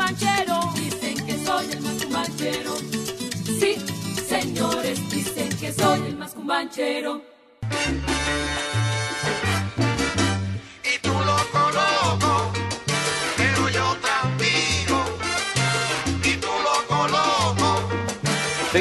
Dicen 0.05 1.25
que 1.25 1.35
soy 1.43 1.71
el 1.71 1.81
más 1.81 2.03
cumbanchero. 2.03 2.75
Sí, 3.59 3.75
señores, 4.27 4.99
dicen 5.09 5.49
que 5.57 5.73
soy 5.73 5.99
el 6.05 6.15
más 6.15 6.35
cumbanchero. 6.35 7.34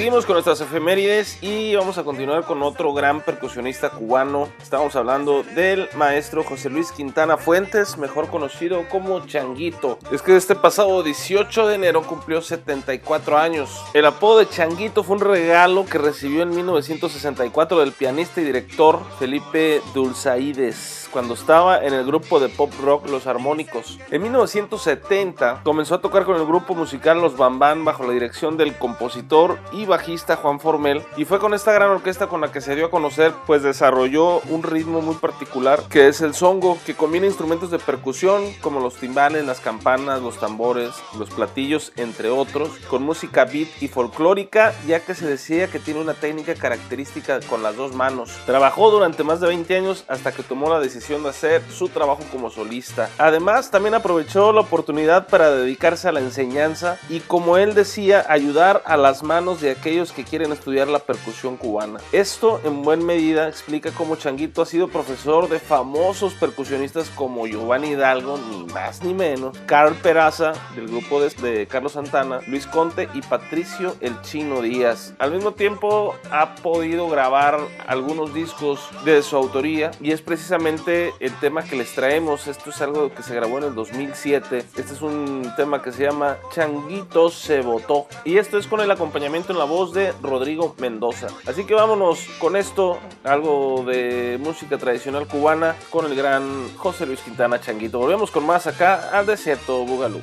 Seguimos 0.04 0.26
con 0.26 0.34
nuestras 0.34 0.60
efemérides 0.60 1.38
y 1.40 1.74
vamos 1.76 1.96
a 1.96 2.04
continuar 2.04 2.44
con 2.44 2.62
otro 2.62 2.92
gran 2.92 3.22
percusionista 3.22 3.88
cubano. 3.88 4.50
Estamos 4.62 4.94
hablando 4.96 5.42
del 5.42 5.88
maestro 5.96 6.44
José 6.44 6.68
Luis 6.68 6.92
Quintana 6.92 7.38
Fuentes, 7.38 7.96
mejor 7.96 8.28
conocido 8.28 8.86
como 8.90 9.24
Changuito. 9.24 9.98
Es 10.12 10.20
que 10.20 10.36
este 10.36 10.56
pasado 10.56 11.02
18 11.02 11.68
de 11.68 11.76
enero 11.76 12.02
cumplió 12.02 12.42
74 12.42 13.38
años. 13.38 13.82
El 13.94 14.04
apodo 14.04 14.40
de 14.40 14.48
Changuito 14.50 15.04
fue 15.04 15.16
un 15.16 15.22
regalo 15.22 15.86
que 15.86 15.96
recibió 15.96 16.42
en 16.42 16.50
1964 16.50 17.80
del 17.80 17.92
pianista 17.92 18.42
y 18.42 18.44
director 18.44 19.00
Felipe 19.18 19.80
Dulzaides 19.94 21.03
cuando 21.14 21.34
estaba 21.34 21.78
en 21.78 21.94
el 21.94 22.04
grupo 22.04 22.40
de 22.40 22.48
pop 22.48 22.72
rock 22.82 23.08
Los 23.08 23.28
Armónicos. 23.28 24.00
En 24.10 24.20
1970 24.22 25.60
comenzó 25.62 25.94
a 25.94 26.00
tocar 26.00 26.24
con 26.24 26.34
el 26.34 26.44
grupo 26.44 26.74
musical 26.74 27.20
Los 27.20 27.36
Bambán 27.36 27.84
bajo 27.84 28.04
la 28.04 28.12
dirección 28.12 28.56
del 28.56 28.76
compositor 28.76 29.60
y 29.70 29.86
bajista 29.86 30.34
Juan 30.34 30.58
Formel 30.58 31.04
y 31.16 31.24
fue 31.24 31.38
con 31.38 31.54
esta 31.54 31.72
gran 31.72 31.90
orquesta 31.90 32.26
con 32.26 32.40
la 32.40 32.50
que 32.50 32.60
se 32.60 32.74
dio 32.74 32.86
a 32.86 32.90
conocer 32.90 33.32
pues 33.46 33.62
desarrolló 33.62 34.40
un 34.50 34.64
ritmo 34.64 35.02
muy 35.02 35.14
particular 35.14 35.84
que 35.88 36.08
es 36.08 36.20
el 36.20 36.34
songo 36.34 36.78
que 36.84 36.96
combina 36.96 37.26
instrumentos 37.26 37.70
de 37.70 37.78
percusión 37.78 38.52
como 38.60 38.80
los 38.80 38.96
timbales, 38.96 39.46
las 39.46 39.60
campanas, 39.60 40.20
los 40.20 40.40
tambores, 40.40 40.90
los 41.16 41.30
platillos 41.30 41.92
entre 41.94 42.28
otros 42.28 42.70
con 42.90 43.04
música 43.04 43.44
beat 43.44 43.68
y 43.80 43.86
folclórica 43.86 44.74
ya 44.84 44.98
que 44.98 45.14
se 45.14 45.28
decía 45.28 45.68
que 45.68 45.78
tiene 45.78 46.00
una 46.00 46.14
técnica 46.14 46.56
característica 46.56 47.38
con 47.48 47.62
las 47.62 47.76
dos 47.76 47.94
manos. 47.94 48.32
Trabajó 48.46 48.90
durante 48.90 49.22
más 49.22 49.38
de 49.38 49.46
20 49.46 49.76
años 49.76 50.04
hasta 50.08 50.32
que 50.32 50.42
tomó 50.42 50.68
la 50.68 50.80
decisión 50.80 51.03
de 51.08 51.28
hacer 51.28 51.62
su 51.70 51.88
trabajo 51.90 52.22
como 52.32 52.48
solista. 52.50 53.10
Además, 53.18 53.70
también 53.70 53.94
aprovechó 53.94 54.52
la 54.52 54.62
oportunidad 54.62 55.26
para 55.26 55.50
dedicarse 55.50 56.08
a 56.08 56.12
la 56.12 56.20
enseñanza 56.20 56.98
y, 57.10 57.20
como 57.20 57.58
él 57.58 57.74
decía, 57.74 58.24
ayudar 58.28 58.82
a 58.86 58.96
las 58.96 59.22
manos 59.22 59.60
de 59.60 59.70
aquellos 59.70 60.12
que 60.12 60.24
quieren 60.24 60.50
estudiar 60.50 60.88
la 60.88 61.00
percusión 61.00 61.58
cubana. 61.58 62.00
Esto, 62.12 62.60
en 62.64 62.82
buena 62.82 63.04
medida, 63.04 63.48
explica 63.48 63.90
cómo 63.90 64.16
Changuito 64.16 64.62
ha 64.62 64.66
sido 64.66 64.88
profesor 64.88 65.48
de 65.48 65.58
famosos 65.58 66.32
percusionistas 66.34 67.10
como 67.10 67.46
Giovanni 67.46 67.90
Hidalgo, 67.90 68.38
ni 68.50 68.64
más 68.72 69.02
ni 69.02 69.12
menos, 69.12 69.56
Carl 69.66 69.94
Peraza, 69.96 70.52
del 70.74 70.88
grupo 70.88 71.20
de, 71.20 71.28
de 71.28 71.66
Carlos 71.66 71.92
Santana, 71.92 72.40
Luis 72.46 72.66
Conte 72.66 73.08
y 73.12 73.20
Patricio 73.20 73.94
El 74.00 74.20
Chino 74.22 74.62
Díaz. 74.62 75.12
Al 75.18 75.32
mismo 75.32 75.52
tiempo, 75.52 76.14
ha 76.30 76.54
podido 76.56 77.08
grabar 77.08 77.58
algunos 77.86 78.32
discos 78.32 78.80
de 79.04 79.22
su 79.22 79.36
autoría 79.36 79.90
y 80.00 80.12
es 80.12 80.22
precisamente 80.22 80.93
el 81.20 81.32
tema 81.40 81.62
que 81.64 81.76
les 81.76 81.94
traemos. 81.94 82.46
Esto 82.46 82.70
es 82.70 82.80
algo 82.80 83.12
que 83.14 83.22
se 83.22 83.34
grabó 83.34 83.58
en 83.58 83.64
el 83.64 83.74
2007. 83.74 84.58
Este 84.58 84.82
es 84.82 85.02
un 85.02 85.52
tema 85.56 85.82
que 85.82 85.92
se 85.92 86.04
llama 86.04 86.38
Changuito 86.52 87.30
se 87.30 87.60
votó. 87.60 88.06
Y 88.24 88.38
esto 88.38 88.58
es 88.58 88.66
con 88.66 88.80
el 88.80 88.90
acompañamiento 88.90 89.52
en 89.52 89.58
la 89.58 89.64
voz 89.64 89.92
de 89.92 90.12
Rodrigo 90.22 90.74
Mendoza. 90.78 91.28
Así 91.46 91.64
que 91.64 91.74
vámonos 91.74 92.26
con 92.38 92.56
esto, 92.56 92.98
algo 93.24 93.84
de 93.86 94.38
música 94.40 94.78
tradicional 94.78 95.26
cubana 95.26 95.76
con 95.90 96.06
el 96.06 96.14
gran 96.14 96.74
José 96.76 97.06
Luis 97.06 97.20
Quintana 97.20 97.60
Changuito. 97.60 97.98
Volvemos 97.98 98.30
con 98.30 98.46
más 98.46 98.66
acá 98.66 99.10
al 99.12 99.26
desierto 99.26 99.84
Bugalú. 99.84 100.20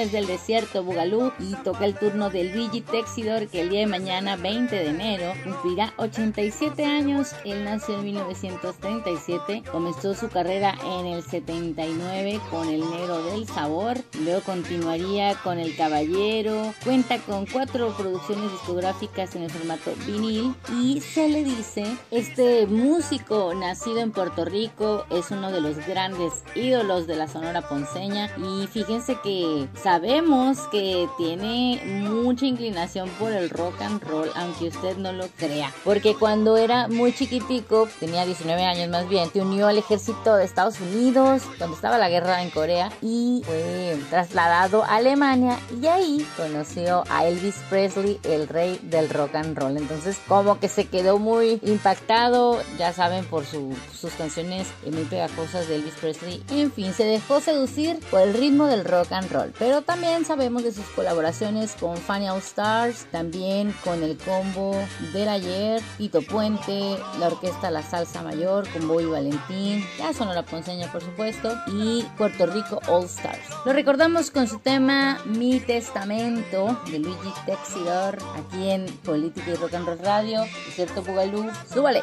Efemérides 0.00 0.12
del 0.12 0.26
desierto 0.26 0.82
Bugalú 0.82 1.32
y 1.38 1.54
toca 1.62 1.84
el 1.84 1.94
turno 1.94 2.30
de 2.30 2.44
Luigi 2.44 2.80
Texidor 2.80 3.48
que 3.48 3.60
el 3.60 3.70
día 3.70 3.80
de 3.80 3.86
mañana 3.86 4.36
20 4.36 4.74
de 4.74 4.88
enero 4.88 5.32
cumplirá 5.44 5.92
87 5.96 6.84
años. 6.84 7.32
Él 7.44 7.64
nació 7.64 7.98
en 7.98 8.04
1937, 8.04 9.62
comenzó 9.70 10.14
su 10.14 10.28
carrera 10.28 10.74
en 10.84 11.06
el 11.06 11.22
79 11.22 12.40
con 12.50 12.68
El 12.68 12.80
Negro 12.80 13.22
del 13.24 13.46
Sabor, 13.46 13.98
luego 14.22 14.40
continuaría 14.42 15.34
con 15.42 15.58
El 15.58 15.76
Caballero, 15.76 16.74
cuenta 16.84 17.18
con 17.18 17.46
cuatro 17.46 17.94
producciones 17.96 18.50
discográficas 18.52 19.34
en 19.36 19.42
el 19.44 19.50
formato 19.50 19.92
vinil 20.06 20.54
y 20.80 21.00
se 21.00 21.28
le 21.28 21.44
dice, 21.44 21.84
este 22.10 22.66
músico 22.66 23.52
nacido 23.54 23.98
en 23.98 24.12
Puerto 24.12 24.44
Rico 24.44 25.04
es 25.10 25.30
uno 25.30 25.50
de 25.50 25.60
los 25.60 25.76
grandes 25.86 26.32
ídolos 26.54 27.06
de 27.06 27.16
la 27.16 27.28
Sonora 27.28 27.68
Ponceña 27.68 28.30
y 28.36 28.66
fíjense 28.66 29.16
que 29.22 29.68
sabemos 29.94 30.56
que 30.70 31.08
tiene 31.18 31.82
mucha 32.08 32.46
inclinación 32.46 33.08
por 33.18 33.32
el 33.32 33.50
rock 33.50 33.82
and 33.82 34.00
roll, 34.04 34.30
aunque 34.36 34.68
usted 34.68 34.96
no 34.96 35.12
lo 35.12 35.26
crea, 35.36 35.72
porque 35.82 36.14
cuando 36.14 36.56
era 36.56 36.86
muy 36.86 37.12
chiquitico, 37.12 37.88
tenía 37.98 38.24
19 38.24 38.62
años 38.64 38.88
más 38.88 39.08
bien, 39.08 39.28
se 39.32 39.40
unió 39.40 39.66
al 39.66 39.78
ejército 39.78 40.36
de 40.36 40.44
Estados 40.44 40.78
Unidos 40.80 41.42
cuando 41.58 41.74
estaba 41.74 41.98
la 41.98 42.08
guerra 42.08 42.40
en 42.40 42.50
Corea 42.50 42.92
y 43.02 43.42
fue 43.44 43.98
trasladado 44.10 44.84
a 44.84 44.94
Alemania 44.96 45.58
y 45.82 45.84
ahí 45.88 46.24
conoció 46.36 47.02
a 47.10 47.26
Elvis 47.26 47.56
Presley, 47.68 48.20
el 48.22 48.46
rey 48.46 48.78
del 48.84 49.08
rock 49.10 49.34
and 49.34 49.58
roll. 49.58 49.76
Entonces 49.76 50.18
como 50.28 50.60
que 50.60 50.68
se 50.68 50.86
quedó 50.86 51.18
muy 51.18 51.58
impactado, 51.64 52.62
ya 52.78 52.92
saben, 52.92 53.24
por 53.24 53.44
su- 53.44 53.74
sus 53.92 54.12
canciones 54.12 54.68
muy 54.88 55.02
pegajosas 55.02 55.66
de 55.66 55.76
Elvis 55.76 55.94
Presley. 55.94 56.44
En 56.50 56.70
fin, 56.70 56.92
se 56.94 57.02
dejó 57.04 57.40
seducir 57.40 57.98
por 58.08 58.20
el 58.20 58.34
ritmo 58.34 58.66
del 58.68 58.84
rock 58.84 59.10
and 59.10 59.32
roll. 59.32 59.52
Pero 59.58 59.79
también 59.82 60.24
sabemos 60.24 60.62
de 60.62 60.72
sus 60.72 60.84
colaboraciones 60.86 61.76
con 61.78 61.96
Fanny 61.96 62.28
All 62.28 62.38
Stars, 62.38 63.06
también 63.10 63.74
con 63.84 64.02
el 64.02 64.16
combo 64.18 64.76
del 65.12 65.28
ayer, 65.28 65.82
Tito 65.98 66.22
Puente, 66.22 66.96
la 67.18 67.28
orquesta 67.28 67.70
La 67.70 67.82
Salsa 67.82 68.22
Mayor 68.22 68.68
con 68.70 68.86
Bobby 68.88 69.06
Valentín, 69.06 69.84
la 69.98 70.12
Sonora 70.12 70.44
Ponceña 70.44 70.90
por 70.90 71.02
supuesto, 71.02 71.54
y 71.68 72.04
Puerto 72.16 72.46
Rico 72.46 72.80
All 72.88 73.04
Stars. 73.04 73.40
Lo 73.64 73.72
recordamos 73.72 74.30
con 74.30 74.48
su 74.48 74.58
tema 74.58 75.18
Mi 75.24 75.60
Testamento 75.60 76.80
de 76.90 76.98
Luigi 76.98 77.32
Texidor 77.46 78.18
aquí 78.38 78.70
en 78.70 78.86
Política 79.04 79.50
y 79.50 79.54
Rock 79.54 79.74
and 79.74 79.86
Roll 79.86 79.98
Radio, 80.00 80.44
Cierto 80.74 81.02
Bugalú, 81.02 81.50
súbale. 81.72 82.02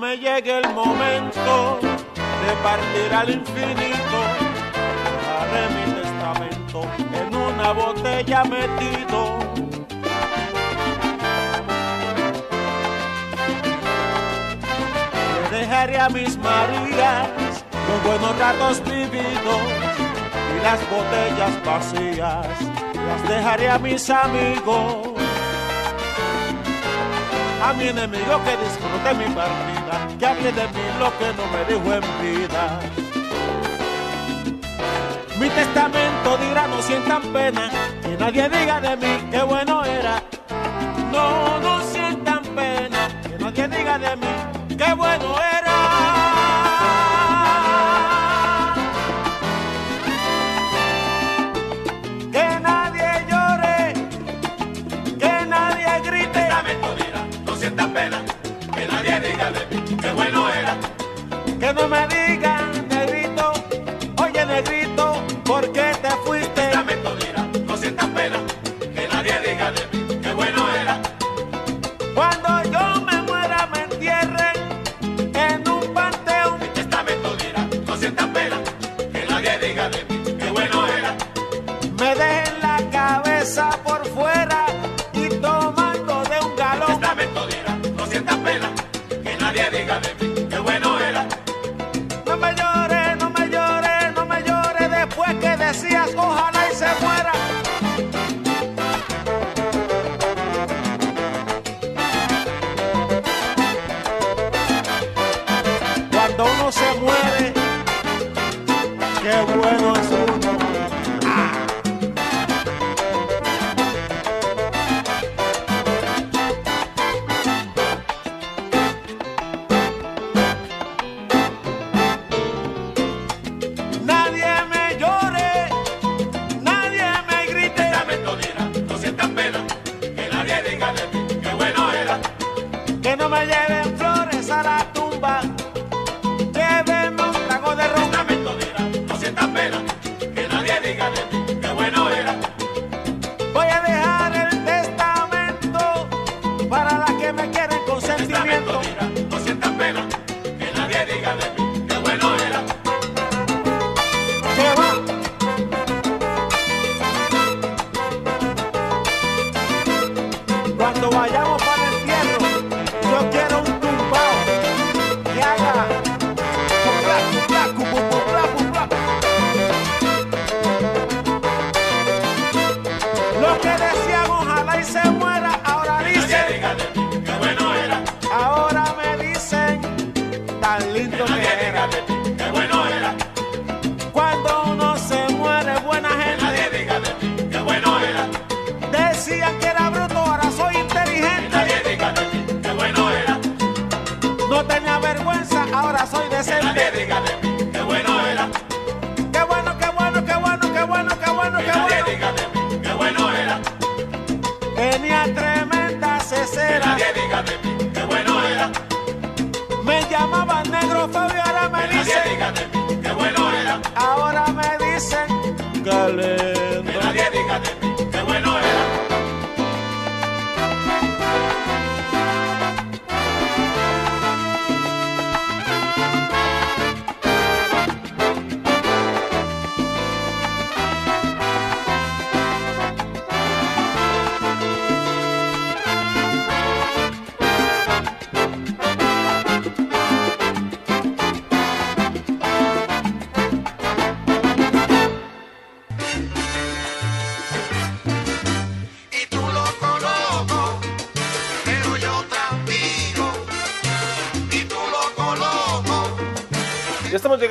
Me 0.00 0.16
llegue 0.16 0.58
el 0.58 0.68
momento 0.72 1.78
de 1.82 2.52
partir 2.62 3.14
al 3.14 3.28
infinito, 3.28 4.18
haré 5.36 5.64
mi 5.76 5.92
testamento 5.92 6.82
en 7.12 7.36
una 7.36 7.72
botella 7.72 8.44
metido. 8.44 9.38
Le 15.50 15.58
dejaré 15.58 15.98
a 15.98 16.08
mis 16.08 16.38
Marías 16.38 17.28
los 17.86 18.02
buenos 18.02 18.38
ratos 18.38 18.82
vividos 18.84 19.62
y 20.56 20.62
las 20.62 20.80
botellas 20.88 21.64
vacías 21.64 22.46
las 23.06 23.28
dejaré 23.28 23.68
a 23.68 23.78
mis 23.78 24.08
amigos 24.08 25.09
a 27.62 27.72
mi 27.74 27.88
enemigo 27.88 28.42
que 28.44 28.56
disfrute 28.56 29.14
mi 29.14 29.34
partida, 29.34 30.08
que 30.18 30.26
hable 30.26 30.52
de 30.52 30.66
mí 30.68 30.84
lo 30.98 31.18
que 31.18 31.32
no 31.34 31.44
me 31.52 31.64
dijo 31.68 31.92
en 31.92 32.04
vida. 32.22 32.80
Mi 35.38 35.48
testamento 35.48 36.36
dirá 36.38 36.66
no 36.68 36.82
sientan 36.82 37.22
pena, 37.32 37.70
que 38.02 38.16
nadie 38.18 38.48
diga 38.48 38.80
de 38.80 38.96
mí 38.96 39.28
qué 39.30 39.42
bueno 39.42 39.84
era. 39.84 40.22
No, 41.12 41.58
no 41.60 41.80
sientan 41.80 41.99
No 61.72 61.88
me 61.88 62.04
digan, 62.08 62.49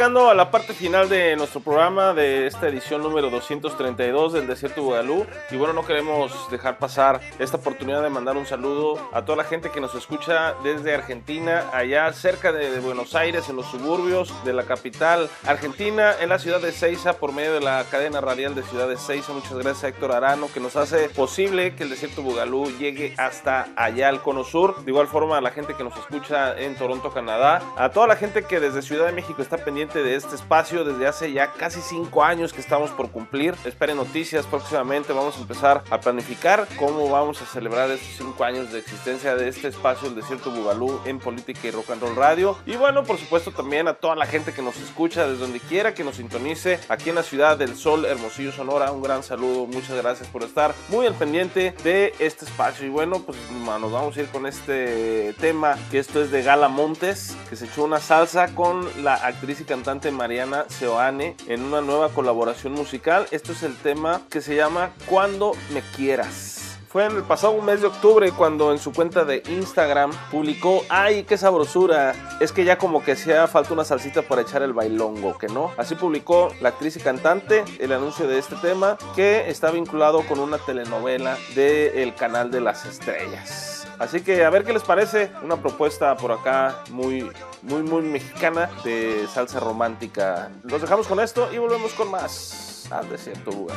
llegando 0.09 0.31
a 0.31 0.33
la 0.33 0.49
parte 0.49 0.73
final 0.73 1.07
de 1.07 1.35
nuestro 1.35 1.59
programa 1.59 2.15
de 2.15 2.47
esta 2.47 2.67
edición 2.67 3.03
número 3.03 3.29
232 3.29 4.33
del 4.33 4.47
Desierto 4.47 4.81
Bugalú. 4.81 5.23
Y 5.51 5.55
bueno, 5.55 5.73
no 5.73 5.85
queremos 5.85 6.49
dejar 6.49 6.79
pasar 6.79 7.21
esta 7.37 7.57
oportunidad 7.57 8.01
de 8.01 8.09
mandar 8.09 8.35
un 8.35 8.47
saludo 8.47 8.97
a 9.13 9.23
toda 9.23 9.37
la 9.37 9.43
gente 9.43 9.69
que 9.69 9.79
nos 9.79 9.93
escucha 9.93 10.55
desde 10.63 10.95
Argentina, 10.95 11.65
allá 11.73 12.11
cerca 12.13 12.51
de, 12.51 12.79
Buenos 12.79 13.13
Aires, 13.13 13.49
en 13.49 13.57
los 13.57 13.67
suburbios 13.67 14.33
de 14.45 14.53
la 14.53 14.63
capital 14.63 15.29
argentina, 15.45 16.15
en 16.19 16.29
la 16.29 16.39
ciudad 16.39 16.59
de 16.59 16.71
Ceiza, 16.71 17.13
por 17.13 17.31
medio 17.31 17.53
de 17.53 17.59
la 17.59 17.83
cadena 17.91 18.19
radial 18.19 18.55
de 18.55 18.63
Ciudad 18.63 18.87
de 18.87 18.97
Ceiza. 18.97 19.31
Muchas 19.31 19.53
gracias 19.53 19.83
a 19.83 19.87
Héctor 19.89 20.13
Arano, 20.13 20.47
que 20.51 20.59
nos 20.59 20.75
hace 20.75 21.09
posible 21.09 21.75
que 21.75 21.83
el 21.83 21.91
Desierto 21.91 22.23
Bugalú 22.23 22.71
llegue 22.79 23.13
hasta 23.17 23.67
allá 23.75 24.09
al 24.09 24.23
Cono 24.23 24.43
Sur. 24.43 24.83
De 24.83 24.89
igual 24.89 25.07
forma, 25.07 25.37
a 25.37 25.41
la 25.41 25.51
gente 25.51 25.75
que 25.75 25.83
nos 25.83 25.95
escucha 25.97 26.57
en 26.57 26.75
Toronto, 26.75 27.11
Canadá, 27.11 27.61
a 27.77 27.89
toda 27.89 28.07
la 28.07 28.15
gente 28.15 28.43
que 28.43 28.59
desde 28.59 28.81
Ciudad 28.81 29.05
de 29.05 29.11
México 29.11 29.43
está 29.43 29.57
pendiente 29.57 29.98
de 30.03 30.15
este 30.15 30.35
espacio 30.35 30.83
desde 30.83 31.07
hace 31.07 31.31
ya 31.31 31.51
casi 31.53 31.81
cinco 31.81 32.23
años 32.23 32.53
que 32.53 32.61
estamos 32.61 32.91
por 32.91 33.11
cumplir. 33.11 33.55
Esperen 33.65 33.97
noticias 33.97 34.45
próximamente. 34.45 35.13
Vamos 35.13 35.37
a 35.37 35.41
empezar 35.41 35.83
a 35.89 35.99
planificar 35.99 36.67
cómo 36.77 37.09
vamos 37.09 37.41
a 37.41 37.45
celebrar 37.45 37.89
estos 37.91 38.17
cinco 38.17 38.43
años 38.43 38.71
de 38.71 38.79
existencia 38.79 39.35
de 39.35 39.47
este 39.47 39.67
espacio, 39.67 40.07
el 40.07 40.15
Desierto 40.15 40.51
Bugalú, 40.51 40.99
en 41.05 41.19
Política 41.19 41.67
y 41.67 41.71
Rock 41.71 41.91
and 41.91 42.01
Roll 42.01 42.15
Radio. 42.15 42.57
Y 42.65 42.75
bueno, 42.75 43.03
por 43.03 43.17
supuesto, 43.17 43.51
también 43.51 43.87
a 43.87 43.93
toda 43.93 44.15
la 44.15 44.25
gente 44.25 44.53
que 44.53 44.61
nos 44.61 44.77
escucha 44.77 45.27
desde 45.27 45.41
donde 45.41 45.59
quiera 45.59 45.93
que 45.93 46.03
nos 46.03 46.15
sintonice 46.15 46.79
aquí 46.89 47.09
en 47.09 47.15
la 47.15 47.23
ciudad 47.23 47.57
del 47.57 47.75
Sol, 47.75 48.05
Hermosillo, 48.05 48.51
Sonora. 48.51 48.91
Un 48.91 49.01
gran 49.01 49.23
saludo. 49.23 49.65
Muchas 49.65 49.97
gracias 49.97 50.27
por 50.29 50.43
estar 50.43 50.73
muy 50.89 51.05
al 51.05 51.15
pendiente 51.15 51.73
de 51.83 52.13
este 52.19 52.45
espacio. 52.45 52.85
Y 52.85 52.89
bueno, 52.89 53.19
pues 53.25 53.37
nos 53.51 53.91
vamos 53.91 54.15
a 54.15 54.21
ir 54.21 54.27
con 54.29 54.45
este 54.45 55.33
tema, 55.39 55.77
que 55.91 55.99
esto 55.99 56.21
es 56.21 56.31
de 56.31 56.41
Gala 56.41 56.69
Montes, 56.69 57.35
que 57.49 57.55
se 57.55 57.65
echó 57.65 57.83
una 57.83 57.99
salsa 57.99 58.53
con 58.55 58.87
la 59.03 59.15
actriz 59.15 59.61
y 59.61 59.63
cantante 59.63 59.88
Mariana 59.89 60.65
Seoane 60.67 61.35
en 61.47 61.63
una 61.63 61.81
nueva 61.81 62.09
colaboración 62.09 62.73
musical. 62.73 63.25
Esto 63.31 63.53
es 63.53 63.63
el 63.63 63.75
tema 63.75 64.21
que 64.29 64.39
se 64.39 64.55
llama 64.55 64.91
Cuando 65.07 65.53
me 65.73 65.81
quieras. 65.95 66.77
Fue 66.87 67.05
en 67.05 67.15
el 67.15 67.23
pasado 67.23 67.59
mes 67.61 67.81
de 67.81 67.87
octubre 67.87 68.31
cuando 68.31 68.71
en 68.71 68.77
su 68.77 68.93
cuenta 68.93 69.25
de 69.25 69.41
Instagram 69.49 70.11
publicó, 70.31 70.83
ay, 70.89 71.23
qué 71.23 71.37
sabrosura, 71.37 72.13
es 72.39 72.51
que 72.51 72.65
ya 72.65 72.77
como 72.77 73.03
que 73.03 73.13
hacía 73.13 73.47
falta 73.47 73.73
una 73.73 73.83
salsita 73.83 74.21
para 74.21 74.43
echar 74.43 74.61
el 74.61 74.73
bailongo, 74.73 75.37
que 75.39 75.47
no. 75.47 75.71
Así 75.77 75.95
publicó 75.95 76.53
la 76.61 76.69
actriz 76.69 76.95
y 76.97 76.99
cantante 76.99 77.63
el 77.79 77.91
anuncio 77.91 78.27
de 78.27 78.37
este 78.37 78.55
tema 78.57 78.95
que 79.15 79.49
está 79.49 79.71
vinculado 79.71 80.21
con 80.27 80.39
una 80.39 80.59
telenovela 80.59 81.35
del 81.55 82.13
canal 82.13 82.51
de 82.51 82.61
las 82.61 82.85
estrellas. 82.85 83.78
Así 83.99 84.21
que 84.21 84.45
a 84.45 84.49
ver 84.49 84.63
qué 84.63 84.71
les 84.71 84.83
parece, 84.83 85.29
una 85.43 85.57
propuesta 85.57 86.15
por 86.15 86.31
acá 86.31 86.83
muy, 86.89 87.29
muy, 87.61 87.83
muy 87.83 88.01
mexicana 88.01 88.69
de 88.83 89.27
salsa 89.27 89.59
romántica. 89.59 90.49
Los 90.63 90.81
dejamos 90.81 91.05
con 91.05 91.19
esto 91.19 91.49
y 91.53 91.57
volvemos 91.57 91.91
con 91.93 92.09
más 92.09 92.87
al 92.89 93.09
desierto 93.09 93.51
lugar. 93.51 93.75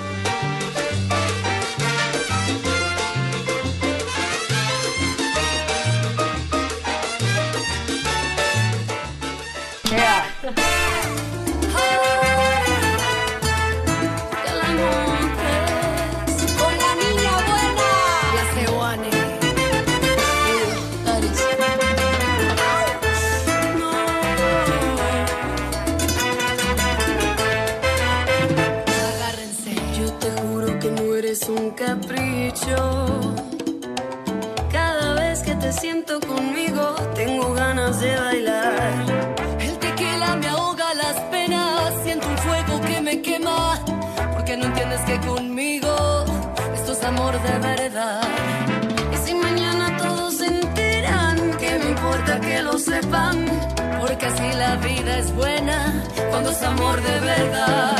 Amor 56.64 57.02
de 57.02 57.20
verdad. 57.20 57.96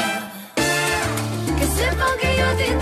Que 1.59 1.67
sepan 1.67 2.19
que 2.21 2.37
yo 2.39 2.57
te 2.57 2.82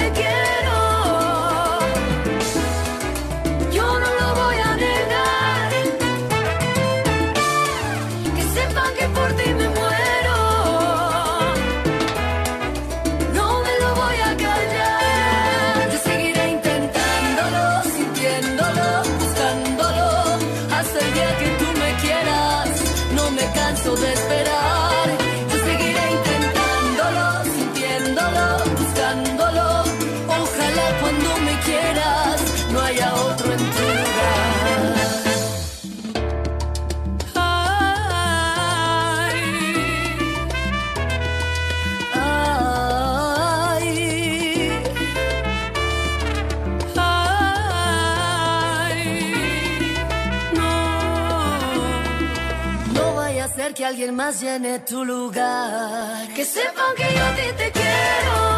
más 54.12 54.40
llene 54.40 54.80
tu 54.80 55.04
lugar. 55.04 56.28
Que 56.34 56.44
sepan 56.44 56.94
que 56.96 57.02
yo 57.02 57.24
a 57.24 57.34
ti 57.34 57.52
te 57.56 57.70
quiero. 57.72 58.49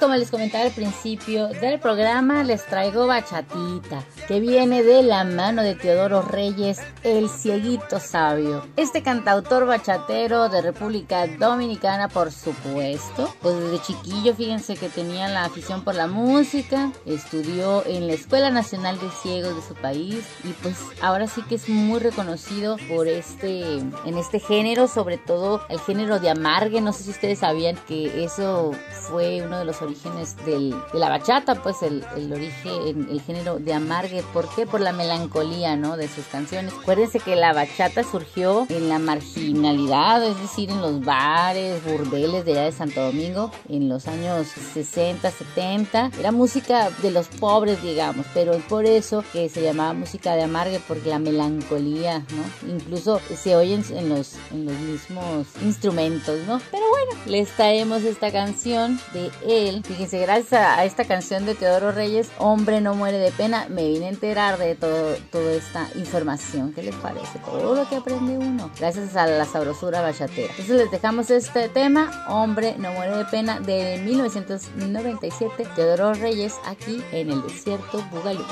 Como 0.00 0.16
les 0.16 0.30
comentaba 0.30 0.64
al 0.64 0.70
principio 0.70 1.48
del 1.48 1.78
programa, 1.78 2.42
les 2.42 2.64
traigo 2.64 3.06
bachatita, 3.06 4.02
que 4.26 4.40
viene 4.40 4.82
de 4.82 5.02
la 5.02 5.24
mano 5.24 5.62
de 5.62 5.74
Teodoro 5.74 6.22
Reyes, 6.22 6.78
el 7.02 7.28
cieguito 7.28 8.00
sabio. 8.00 8.66
Este 8.76 9.02
cantautor 9.02 9.66
bachatero 9.66 10.48
de 10.48 10.62
República 10.62 11.26
Dominicana, 11.26 12.08
por 12.08 12.32
supuesto. 12.32 13.32
Pues 13.42 13.60
desde 13.60 13.82
chiquillo, 13.82 14.34
fíjense 14.34 14.74
que 14.76 14.88
tenía 14.88 15.28
la 15.28 15.44
afición 15.44 15.84
por 15.84 15.94
la 15.94 16.06
música, 16.06 16.90
estudió 17.04 17.84
en 17.84 18.06
la 18.06 18.14
Escuela 18.14 18.50
Nacional 18.50 18.98
de 18.98 19.10
Ciegos 19.22 19.54
de 19.54 19.62
su 19.62 19.74
país 19.74 20.24
y 20.44 20.52
pues 20.62 20.76
ahora 21.02 21.26
sí 21.26 21.42
que 21.42 21.56
es 21.56 21.68
muy 21.68 22.00
reconocido 22.00 22.78
por 22.88 23.06
este, 23.06 23.74
en 23.74 24.18
este 24.18 24.40
género, 24.40 24.88
sobre 24.88 25.18
todo 25.18 25.60
el 25.68 25.78
género 25.80 26.20
de 26.20 26.30
amargue. 26.30 26.80
No 26.80 26.94
sé 26.94 27.04
si 27.04 27.10
ustedes 27.10 27.40
sabían 27.40 27.76
que 27.86 28.24
eso 28.24 28.72
fue 29.10 29.42
uno 29.42 29.58
de 29.58 29.66
los 29.66 29.82
orígenes 29.90 30.36
del- 30.44 30.74
de 30.92 30.98
la 30.98 31.08
bachata, 31.08 31.62
pues 31.62 31.82
el, 31.82 32.04
el 32.16 32.32
origen, 32.32 33.08
el 33.10 33.20
género 33.20 33.58
de 33.58 33.72
amargue. 33.74 34.22
¿Por 34.32 34.48
qué? 34.54 34.66
Por 34.66 34.80
la 34.80 34.92
melancolía, 34.92 35.76
¿no? 35.76 35.96
De 35.96 36.08
sus 36.08 36.24
canciones. 36.26 36.72
Acuérdense 36.80 37.20
que 37.20 37.36
la 37.36 37.52
bachata 37.52 38.02
surgió 38.04 38.66
en 38.68 38.88
la 38.88 38.98
marginalidad, 38.98 40.22
es 40.24 40.40
decir, 40.40 40.70
en 40.70 40.80
los 40.80 41.00
bares, 41.04 41.82
burdeles 41.84 42.44
de 42.44 42.52
allá 42.52 42.62
de 42.64 42.72
Santo 42.72 43.02
Domingo, 43.02 43.50
en 43.68 43.88
los 43.88 44.06
años 44.08 44.46
60, 44.74 45.30
70. 45.30 46.10
Era 46.18 46.32
música 46.32 46.90
de 47.02 47.10
los 47.10 47.26
pobres, 47.28 47.82
digamos, 47.82 48.26
pero 48.34 48.52
es 48.54 48.62
por 48.64 48.84
eso 48.84 49.24
que 49.32 49.48
se 49.48 49.62
llamaba 49.62 49.92
música 49.92 50.34
de 50.34 50.42
amargue, 50.44 50.80
porque 50.86 51.08
la 51.10 51.18
melancolía, 51.18 52.20
¿no? 52.20 52.70
Incluso 52.72 53.20
se 53.34 53.56
oyen 53.56 53.84
en 53.90 54.08
los, 54.08 54.34
en 54.52 54.66
los 54.66 54.74
mismos 54.78 55.46
instrumentos, 55.64 56.38
¿no? 56.46 56.60
Pero 56.70 56.84
bueno, 56.90 57.20
les 57.26 57.48
traemos 57.56 58.02
esta 58.02 58.30
canción 58.30 59.00
de 59.12 59.30
él. 59.46 59.79
Fíjense, 59.84 60.18
gracias 60.20 60.52
a, 60.52 60.84
esta 60.84 61.04
canción 61.04 61.46
de 61.46 61.54
Teodoro 61.54 61.92
Reyes, 61.92 62.30
Hombre 62.38 62.80
no 62.80 62.94
muere 62.94 63.18
de 63.18 63.30
pena, 63.32 63.66
me 63.68 63.88
vine 63.88 64.06
a 64.06 64.08
enterar 64.08 64.58
de 64.58 64.74
todo, 64.74 65.16
toda 65.30 65.52
esta 65.52 65.88
información. 65.94 66.72
¿Qué 66.72 66.82
les 66.82 66.94
parece? 66.96 67.38
Todo 67.44 67.74
lo 67.74 67.88
que 67.88 67.96
aprende 67.96 68.38
uno, 68.38 68.70
gracias 68.78 69.16
a 69.16 69.26
la 69.26 69.44
sabrosura 69.44 70.00
bachatera. 70.00 70.50
Entonces 70.50 70.76
les 70.76 70.90
dejamos 70.90 71.30
este 71.30 71.68
tema, 71.68 72.26
Hombre 72.28 72.76
no 72.78 72.92
muere 72.92 73.16
de 73.16 73.24
pena, 73.26 73.60
de 73.60 74.00
1997, 74.04 75.66
Teodoro 75.74 76.14
Reyes, 76.14 76.54
aquí 76.66 77.02
en 77.12 77.30
el 77.30 77.42
desierto 77.42 78.02
Bugalú. 78.10 78.44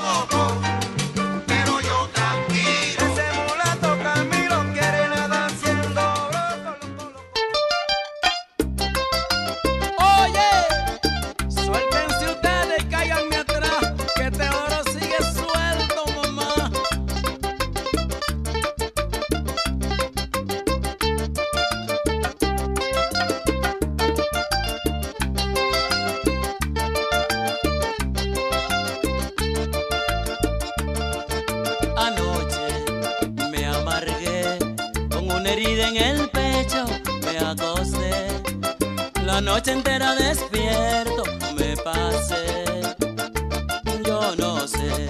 Herida 35.49 35.87
en 35.89 35.97
el 35.97 36.29
pecho, 36.29 36.85
me 37.23 37.37
acosté. 37.39 38.27
La 39.23 39.41
noche 39.41 39.71
entera 39.71 40.15
despierto 40.15 41.23
me 41.57 41.75
pasé. 41.77 42.45
Yo 44.05 44.35
no 44.37 44.67
sé 44.67 45.07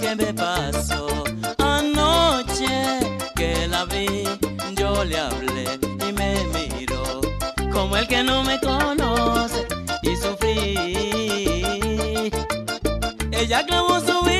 qué 0.00 0.14
me 0.16 0.32
pasó. 0.32 1.24
Anoche 1.58 3.00
que 3.34 3.66
la 3.68 3.84
vi, 3.84 4.24
yo 4.76 5.04
le 5.04 5.18
hablé 5.18 5.78
y 6.06 6.12
me 6.12 6.44
miró 6.54 7.20
como 7.72 7.96
el 7.96 8.06
que 8.06 8.22
no 8.22 8.42
me 8.44 8.58
conoce 8.60 9.66
y 10.02 10.16
sufrí. 10.16 10.74
Ella 13.32 13.64
clavó 13.66 14.00
su 14.00 14.22
mirada 14.22 14.31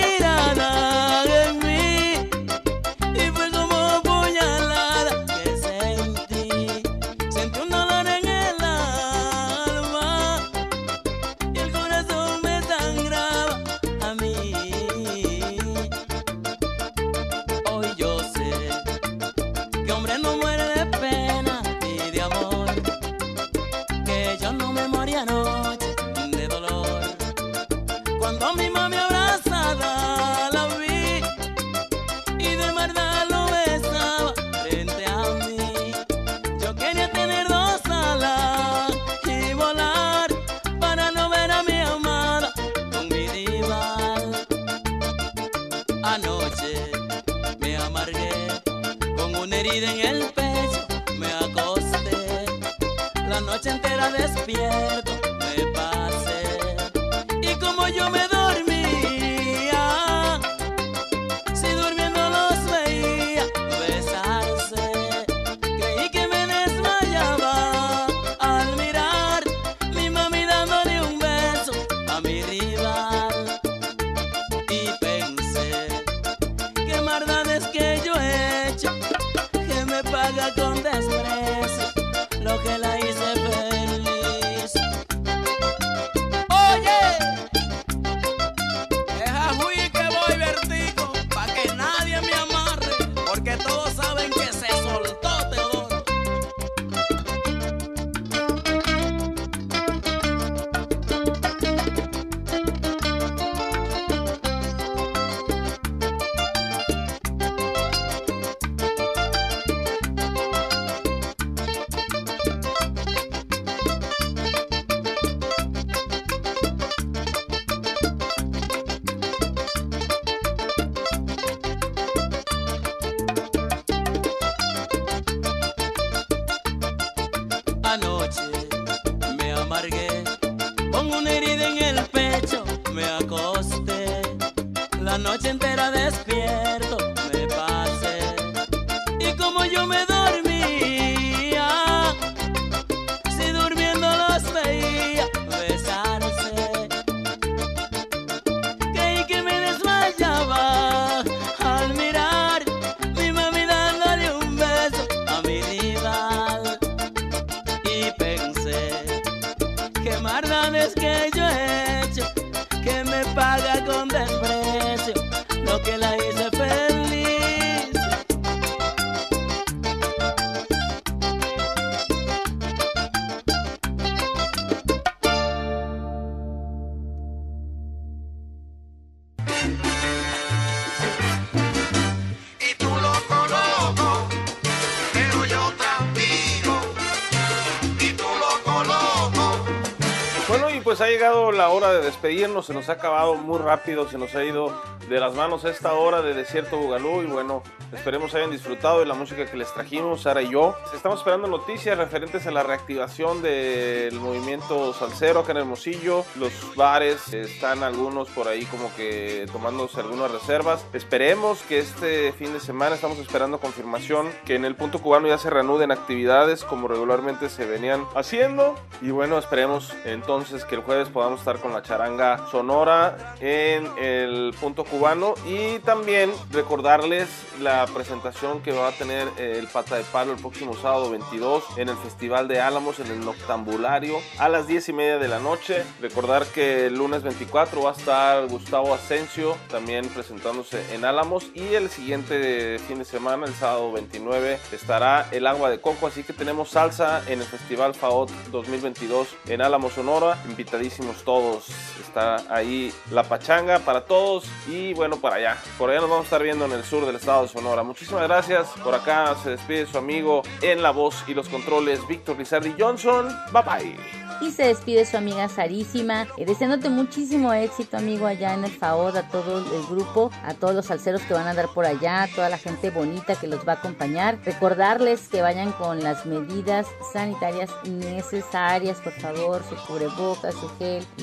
hora 191.82 191.98
de 191.98 192.04
despedirnos, 192.04 192.66
se 192.66 192.74
nos 192.74 192.88
ha 192.88 192.92
acabado 192.92 193.34
muy 193.34 193.58
rápido, 193.58 194.08
se 194.08 194.16
nos 194.16 194.34
ha 194.36 194.44
ido 194.44 194.72
de 195.08 195.18
las 195.18 195.34
manos 195.34 195.64
esta 195.64 195.94
hora 195.94 196.22
de 196.22 196.32
Desierto 196.32 196.76
Bugalú 196.76 197.22
y 197.22 197.26
bueno, 197.26 197.62
esperemos 197.92 198.34
hayan 198.34 198.52
disfrutado 198.52 199.00
de 199.00 199.06
la 199.06 199.14
música 199.14 199.44
que 199.46 199.56
les 199.56 199.72
trajimos, 199.74 200.22
Sara 200.22 200.42
y 200.42 200.50
yo. 200.50 200.76
Estamos 200.94 201.18
esperando 201.18 201.48
noticias 201.48 201.98
referentes 201.98 202.46
a 202.46 202.52
la 202.52 202.62
reactivación 202.62 203.42
del 203.42 204.14
movimiento 204.20 204.94
salsero 204.94 205.40
acá 205.40 205.52
en 205.52 205.58
Hermosillo. 205.58 206.24
Los 206.36 206.52
bares 206.76 207.34
están 207.34 207.82
algunos 207.82 208.28
por 208.30 208.46
ahí 208.46 208.64
como 208.66 208.94
que 208.94 209.46
tomándose 209.52 210.00
algunas 210.00 210.30
reservas. 210.30 210.84
Esperemos 210.92 211.62
que 211.62 211.80
este 211.80 212.32
fin 212.32 212.52
de 212.52 212.60
semana 212.60 212.94
estamos 212.94 213.18
esperando 213.18 213.58
confirmación 213.58 214.30
que 214.44 214.54
en 214.54 214.64
el 214.64 214.76
punto 214.76 215.00
cubano 215.00 215.26
ya 215.26 215.38
se 215.38 215.50
reanuden 215.50 215.90
actividades 215.90 216.64
como 216.64 216.86
regularmente 216.86 217.48
se 217.48 217.66
venían 217.66 218.06
haciendo. 218.14 218.76
Y 219.00 219.10
bueno, 219.10 219.36
esperemos 219.36 219.92
entonces 220.04 220.64
que 220.64 220.76
el 220.76 220.82
jueves 220.82 221.08
podamos 221.08 221.40
estar 221.40 221.58
con 221.58 221.71
la 221.72 221.82
charanga 221.82 222.46
sonora 222.50 223.34
en 223.40 223.86
el 223.98 224.54
punto 224.60 224.84
cubano 224.84 225.34
y 225.46 225.78
también 225.80 226.30
recordarles 226.50 227.28
la 227.60 227.86
presentación 227.86 228.62
que 228.62 228.72
va 228.72 228.88
a 228.88 228.92
tener 228.92 229.28
eh, 229.38 229.56
el 229.58 229.68
Pata 229.68 229.96
de 229.96 230.04
Palo 230.04 230.32
el 230.32 230.38
próximo 230.38 230.74
sábado 230.74 231.10
22 231.10 231.64
en 231.78 231.88
el 231.88 231.96
Festival 231.96 232.48
de 232.48 232.60
Álamos 232.60 233.00
en 233.00 233.06
el 233.08 233.24
Noctambulario 233.24 234.18
a 234.38 234.48
las 234.48 234.66
10 234.66 234.88
y 234.90 234.92
media 234.92 235.18
de 235.18 235.28
la 235.28 235.38
noche. 235.38 235.84
Recordar 236.00 236.46
que 236.46 236.86
el 236.86 236.94
lunes 236.96 237.22
24 237.22 237.82
va 237.82 237.90
a 237.90 237.94
estar 237.94 238.46
Gustavo 238.48 238.94
Asensio 238.94 239.56
también 239.70 240.08
presentándose 240.08 240.82
en 240.94 241.04
Álamos 241.04 241.46
y 241.54 241.74
el 241.74 241.88
siguiente 241.88 242.78
fin 242.86 242.98
de 242.98 243.04
semana, 243.04 243.46
el 243.46 243.54
sábado 243.54 243.92
29, 243.92 244.58
estará 244.72 245.28
el 245.30 245.46
Agua 245.46 245.70
de 245.70 245.80
Coco. 245.80 246.06
Así 246.06 246.22
que 246.22 246.32
tenemos 246.32 246.70
salsa 246.70 247.22
en 247.26 247.40
el 247.40 247.46
Festival 247.46 247.94
FAOT 247.94 248.30
2022 248.50 249.28
en 249.46 249.62
Álamos, 249.62 249.92
Sonora. 249.92 250.38
Invitadísimos 250.48 251.22
todos. 251.24 251.61
Está 252.00 252.42
ahí 252.54 252.92
la 253.10 253.22
pachanga 253.22 253.78
para 253.80 254.04
todos 254.04 254.44
y 254.66 254.94
bueno, 254.94 255.16
para 255.16 255.36
allá. 255.36 255.56
Por 255.78 255.90
allá 255.90 256.00
nos 256.00 256.10
vamos 256.10 256.24
a 256.24 256.26
estar 256.26 256.42
viendo 256.42 256.64
en 256.64 256.72
el 256.72 256.84
sur 256.84 257.06
del 257.06 257.16
estado 257.16 257.42
de 257.42 257.48
Sonora. 257.48 257.82
Muchísimas 257.82 258.22
gracias. 258.24 258.68
Por 258.82 258.94
acá 258.94 259.34
se 259.42 259.50
despide 259.50 259.86
su 259.86 259.98
amigo 259.98 260.42
en 260.60 260.82
la 260.82 260.90
voz 260.90 261.24
y 261.26 261.34
los 261.34 261.48
controles, 261.48 262.06
Víctor 262.06 262.38
Lizardi 262.38 262.74
Johnson. 262.78 263.28
Bye 263.52 263.62
bye. 263.62 264.22
Y 264.42 264.50
se 264.50 264.64
despide 264.64 265.06
su 265.06 265.16
amiga 265.16 265.48
Sarísima, 265.48 266.26
eh, 266.36 266.44
deseándote 266.44 266.88
muchísimo 266.88 267.52
éxito, 267.52 267.96
amigo, 267.96 268.26
allá 268.26 268.54
en 268.54 268.64
el 268.64 268.72
FAOD, 268.72 269.16
a 269.16 269.28
todo 269.28 269.58
el 269.58 269.86
grupo, 269.86 270.32
a 270.42 270.54
todos 270.54 270.74
los 270.74 270.86
salseros 270.86 271.22
que 271.22 271.34
van 271.34 271.46
a 271.46 271.50
andar 271.50 271.68
por 271.68 271.86
allá, 271.86 272.24
a 272.24 272.28
toda 272.28 272.48
la 272.48 272.58
gente 272.58 272.90
bonita 272.90 273.36
que 273.36 273.46
los 273.46 273.66
va 273.66 273.74
a 273.74 273.76
acompañar. 273.76 274.40
Recordarles 274.44 275.28
que 275.28 275.42
vayan 275.42 275.70
con 275.70 276.02
las 276.02 276.26
medidas 276.26 276.88
sanitarias 277.12 277.70
necesarias, 277.84 278.98
por 278.98 279.12
favor, 279.12 279.62
su 279.68 279.76
cubrebocas, 279.86 280.54
su 280.54 280.68
gel, 280.76 281.06
y 281.18 281.22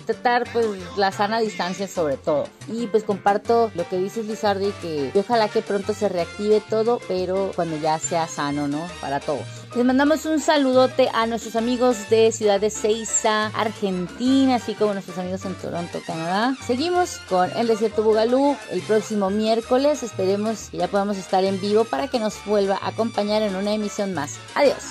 pues 0.51 0.65
la 0.97 1.11
sana 1.11 1.39
distancia 1.39 1.87
sobre 1.87 2.17
todo. 2.17 2.45
Y 2.67 2.87
pues 2.87 3.03
comparto 3.03 3.71
lo 3.75 3.87
que 3.87 3.97
dices 3.97 4.25
Lizardi, 4.25 4.71
que 4.81 5.11
ojalá 5.15 5.47
que 5.47 5.61
pronto 5.61 5.93
se 5.93 6.09
reactive 6.09 6.61
todo, 6.69 6.99
pero 7.07 7.51
cuando 7.55 7.77
ya 7.77 7.97
sea 7.99 8.27
sano, 8.27 8.67
¿no? 8.67 8.87
Para 9.01 9.19
todos. 9.19 9.45
Les 9.75 9.85
mandamos 9.85 10.25
un 10.25 10.39
saludote 10.39 11.09
a 11.13 11.27
nuestros 11.27 11.55
amigos 11.55 12.09
de 12.09 12.31
Ciudad 12.31 12.59
de 12.59 12.71
Ceiza, 12.71 13.47
Argentina, 13.47 14.55
así 14.55 14.73
como 14.73 14.93
nuestros 14.93 15.17
amigos 15.19 15.45
en 15.45 15.53
Toronto, 15.55 15.99
Canadá. 16.07 16.55
Seguimos 16.65 17.19
con 17.29 17.51
el 17.55 17.67
Desierto 17.67 18.01
Bugalú 18.01 18.57
el 18.71 18.81
próximo 18.81 19.29
miércoles. 19.29 20.01
Esperemos 20.01 20.69
que 20.71 20.77
ya 20.77 20.87
podamos 20.87 21.17
estar 21.17 21.43
en 21.43 21.61
vivo 21.61 21.83
para 21.83 22.07
que 22.07 22.19
nos 22.19 22.43
vuelva 22.45 22.79
a 22.81 22.89
acompañar 22.89 23.43
en 23.43 23.55
una 23.55 23.73
emisión 23.73 24.13
más. 24.13 24.37
Adiós. 24.55 24.83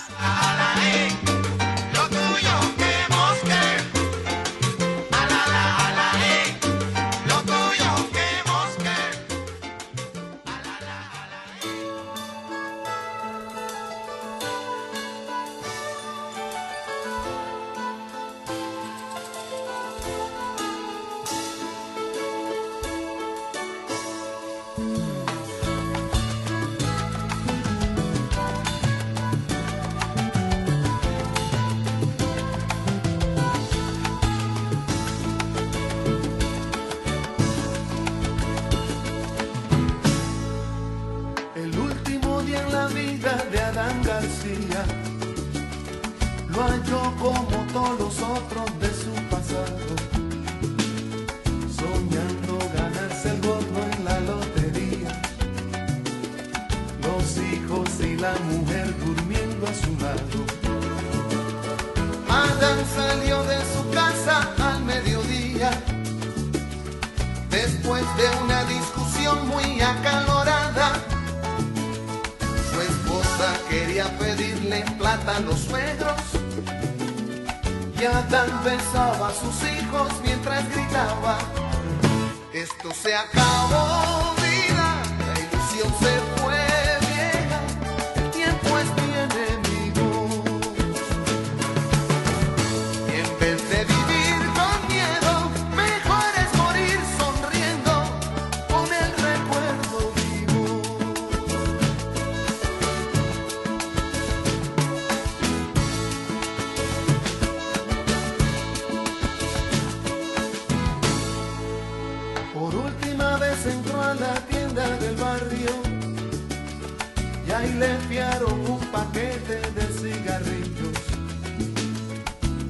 Y 117.65 117.73
le 117.75 117.91
enviaron 117.91 118.61
un 118.71 118.81
paquete 118.93 119.61
de 119.77 119.85
cigarrillos. 120.01 120.99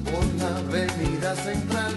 Por 0.05 0.25
la 0.41 0.57
avenida 0.57 1.35
central 1.35 1.88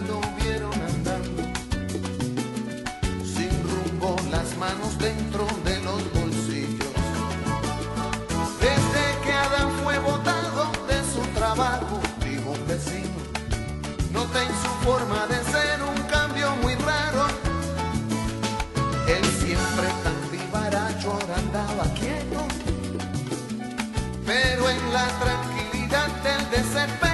la 26.75 26.87
tranquilidad 26.87 27.12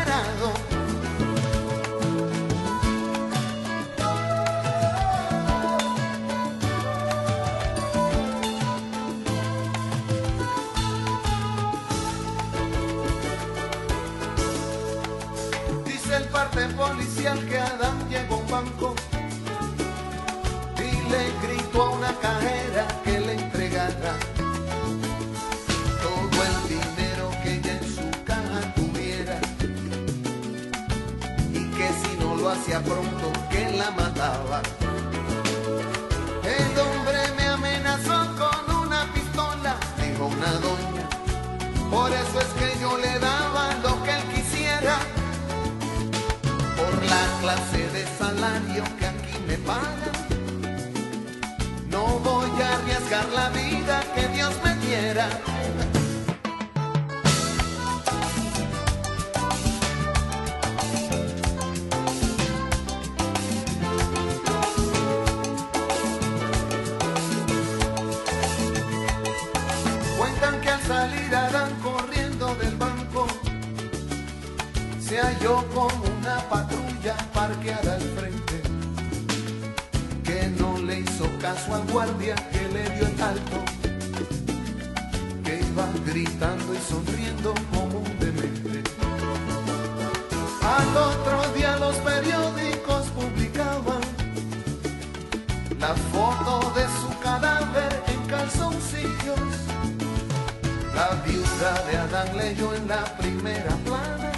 la 53.26 53.48
vida 53.50 54.02
que 54.14 54.28
Dios 54.28 54.54
me 54.64 54.74
diera. 54.76 55.28
Cuentan 70.16 70.60
que 70.60 70.70
al 70.70 70.82
salir 70.82 71.34
Adán 71.34 71.72
corriendo 71.82 72.54
del 72.54 72.76
banco 72.76 73.26
se 75.00 75.18
halló 75.18 75.64
con 75.74 75.90
una 76.18 76.38
patrulla 76.48 77.16
parqueada 77.34 77.94
al 77.94 78.02
frente 78.02 78.62
que 80.24 80.48
no 80.58 80.78
le 80.78 81.00
hizo 81.00 81.28
caso 81.40 81.74
al 81.74 81.84
guardia 81.92 82.36
Leyó 102.24 102.74
en 102.74 102.88
la 102.88 103.04
primera 103.16 103.76
plana. 103.84 104.32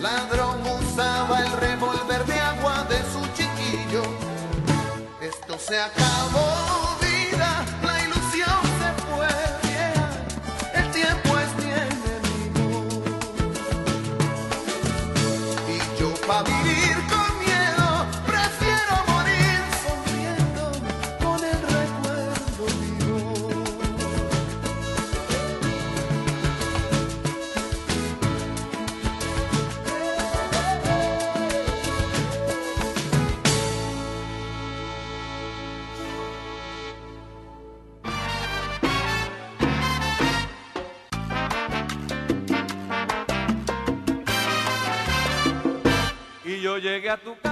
Ladrón 0.00 0.62
usaba 0.62 1.40
el 1.44 1.52
revólver 1.52 2.24
de 2.24 2.40
agua 2.40 2.86
de 2.88 2.96
su 3.12 3.20
chiquillo. 3.36 4.02
Esto 5.20 5.58
se 5.58 5.78
acabó, 5.78 6.71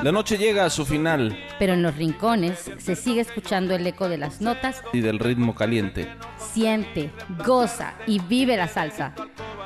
La 0.02 0.12
noche 0.12 0.38
llega 0.38 0.64
a 0.64 0.70
su 0.70 0.86
final 0.86 1.36
Pero 1.58 1.74
en 1.74 1.82
los 1.82 1.94
rincones 1.96 2.70
se 2.78 2.96
sigue 2.96 3.20
escuchando 3.20 3.74
el 3.74 3.86
eco 3.86 4.08
de 4.08 4.16
las 4.18 4.40
notas. 4.40 4.82
y 4.92 5.00
del 5.00 5.18
ritmo 5.18 5.54
caliente. 5.54 6.08
Siente, 6.38 7.10
goza 7.46 7.94
y 8.06 8.18
vive 8.20 8.56
la 8.56 8.66
salsa. 8.68 9.14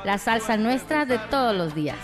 La 0.03 0.17
salsa 0.17 0.57
nuestra 0.57 1.05
de 1.05 1.17
todos 1.17 1.55
los 1.55 1.73
días. 1.73 1.97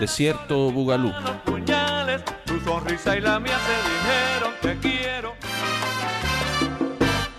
Desierto 0.00 0.70
Bugalú. 0.70 1.12
puñales, 1.44 2.22
tu 2.44 2.58
sonrisa 2.60 3.16
y 3.16 3.20
la 3.20 3.38
mía 3.38 3.56
se 3.58 3.72
dijeron 3.90 4.52
te 4.80 4.88
quiero. 4.88 5.35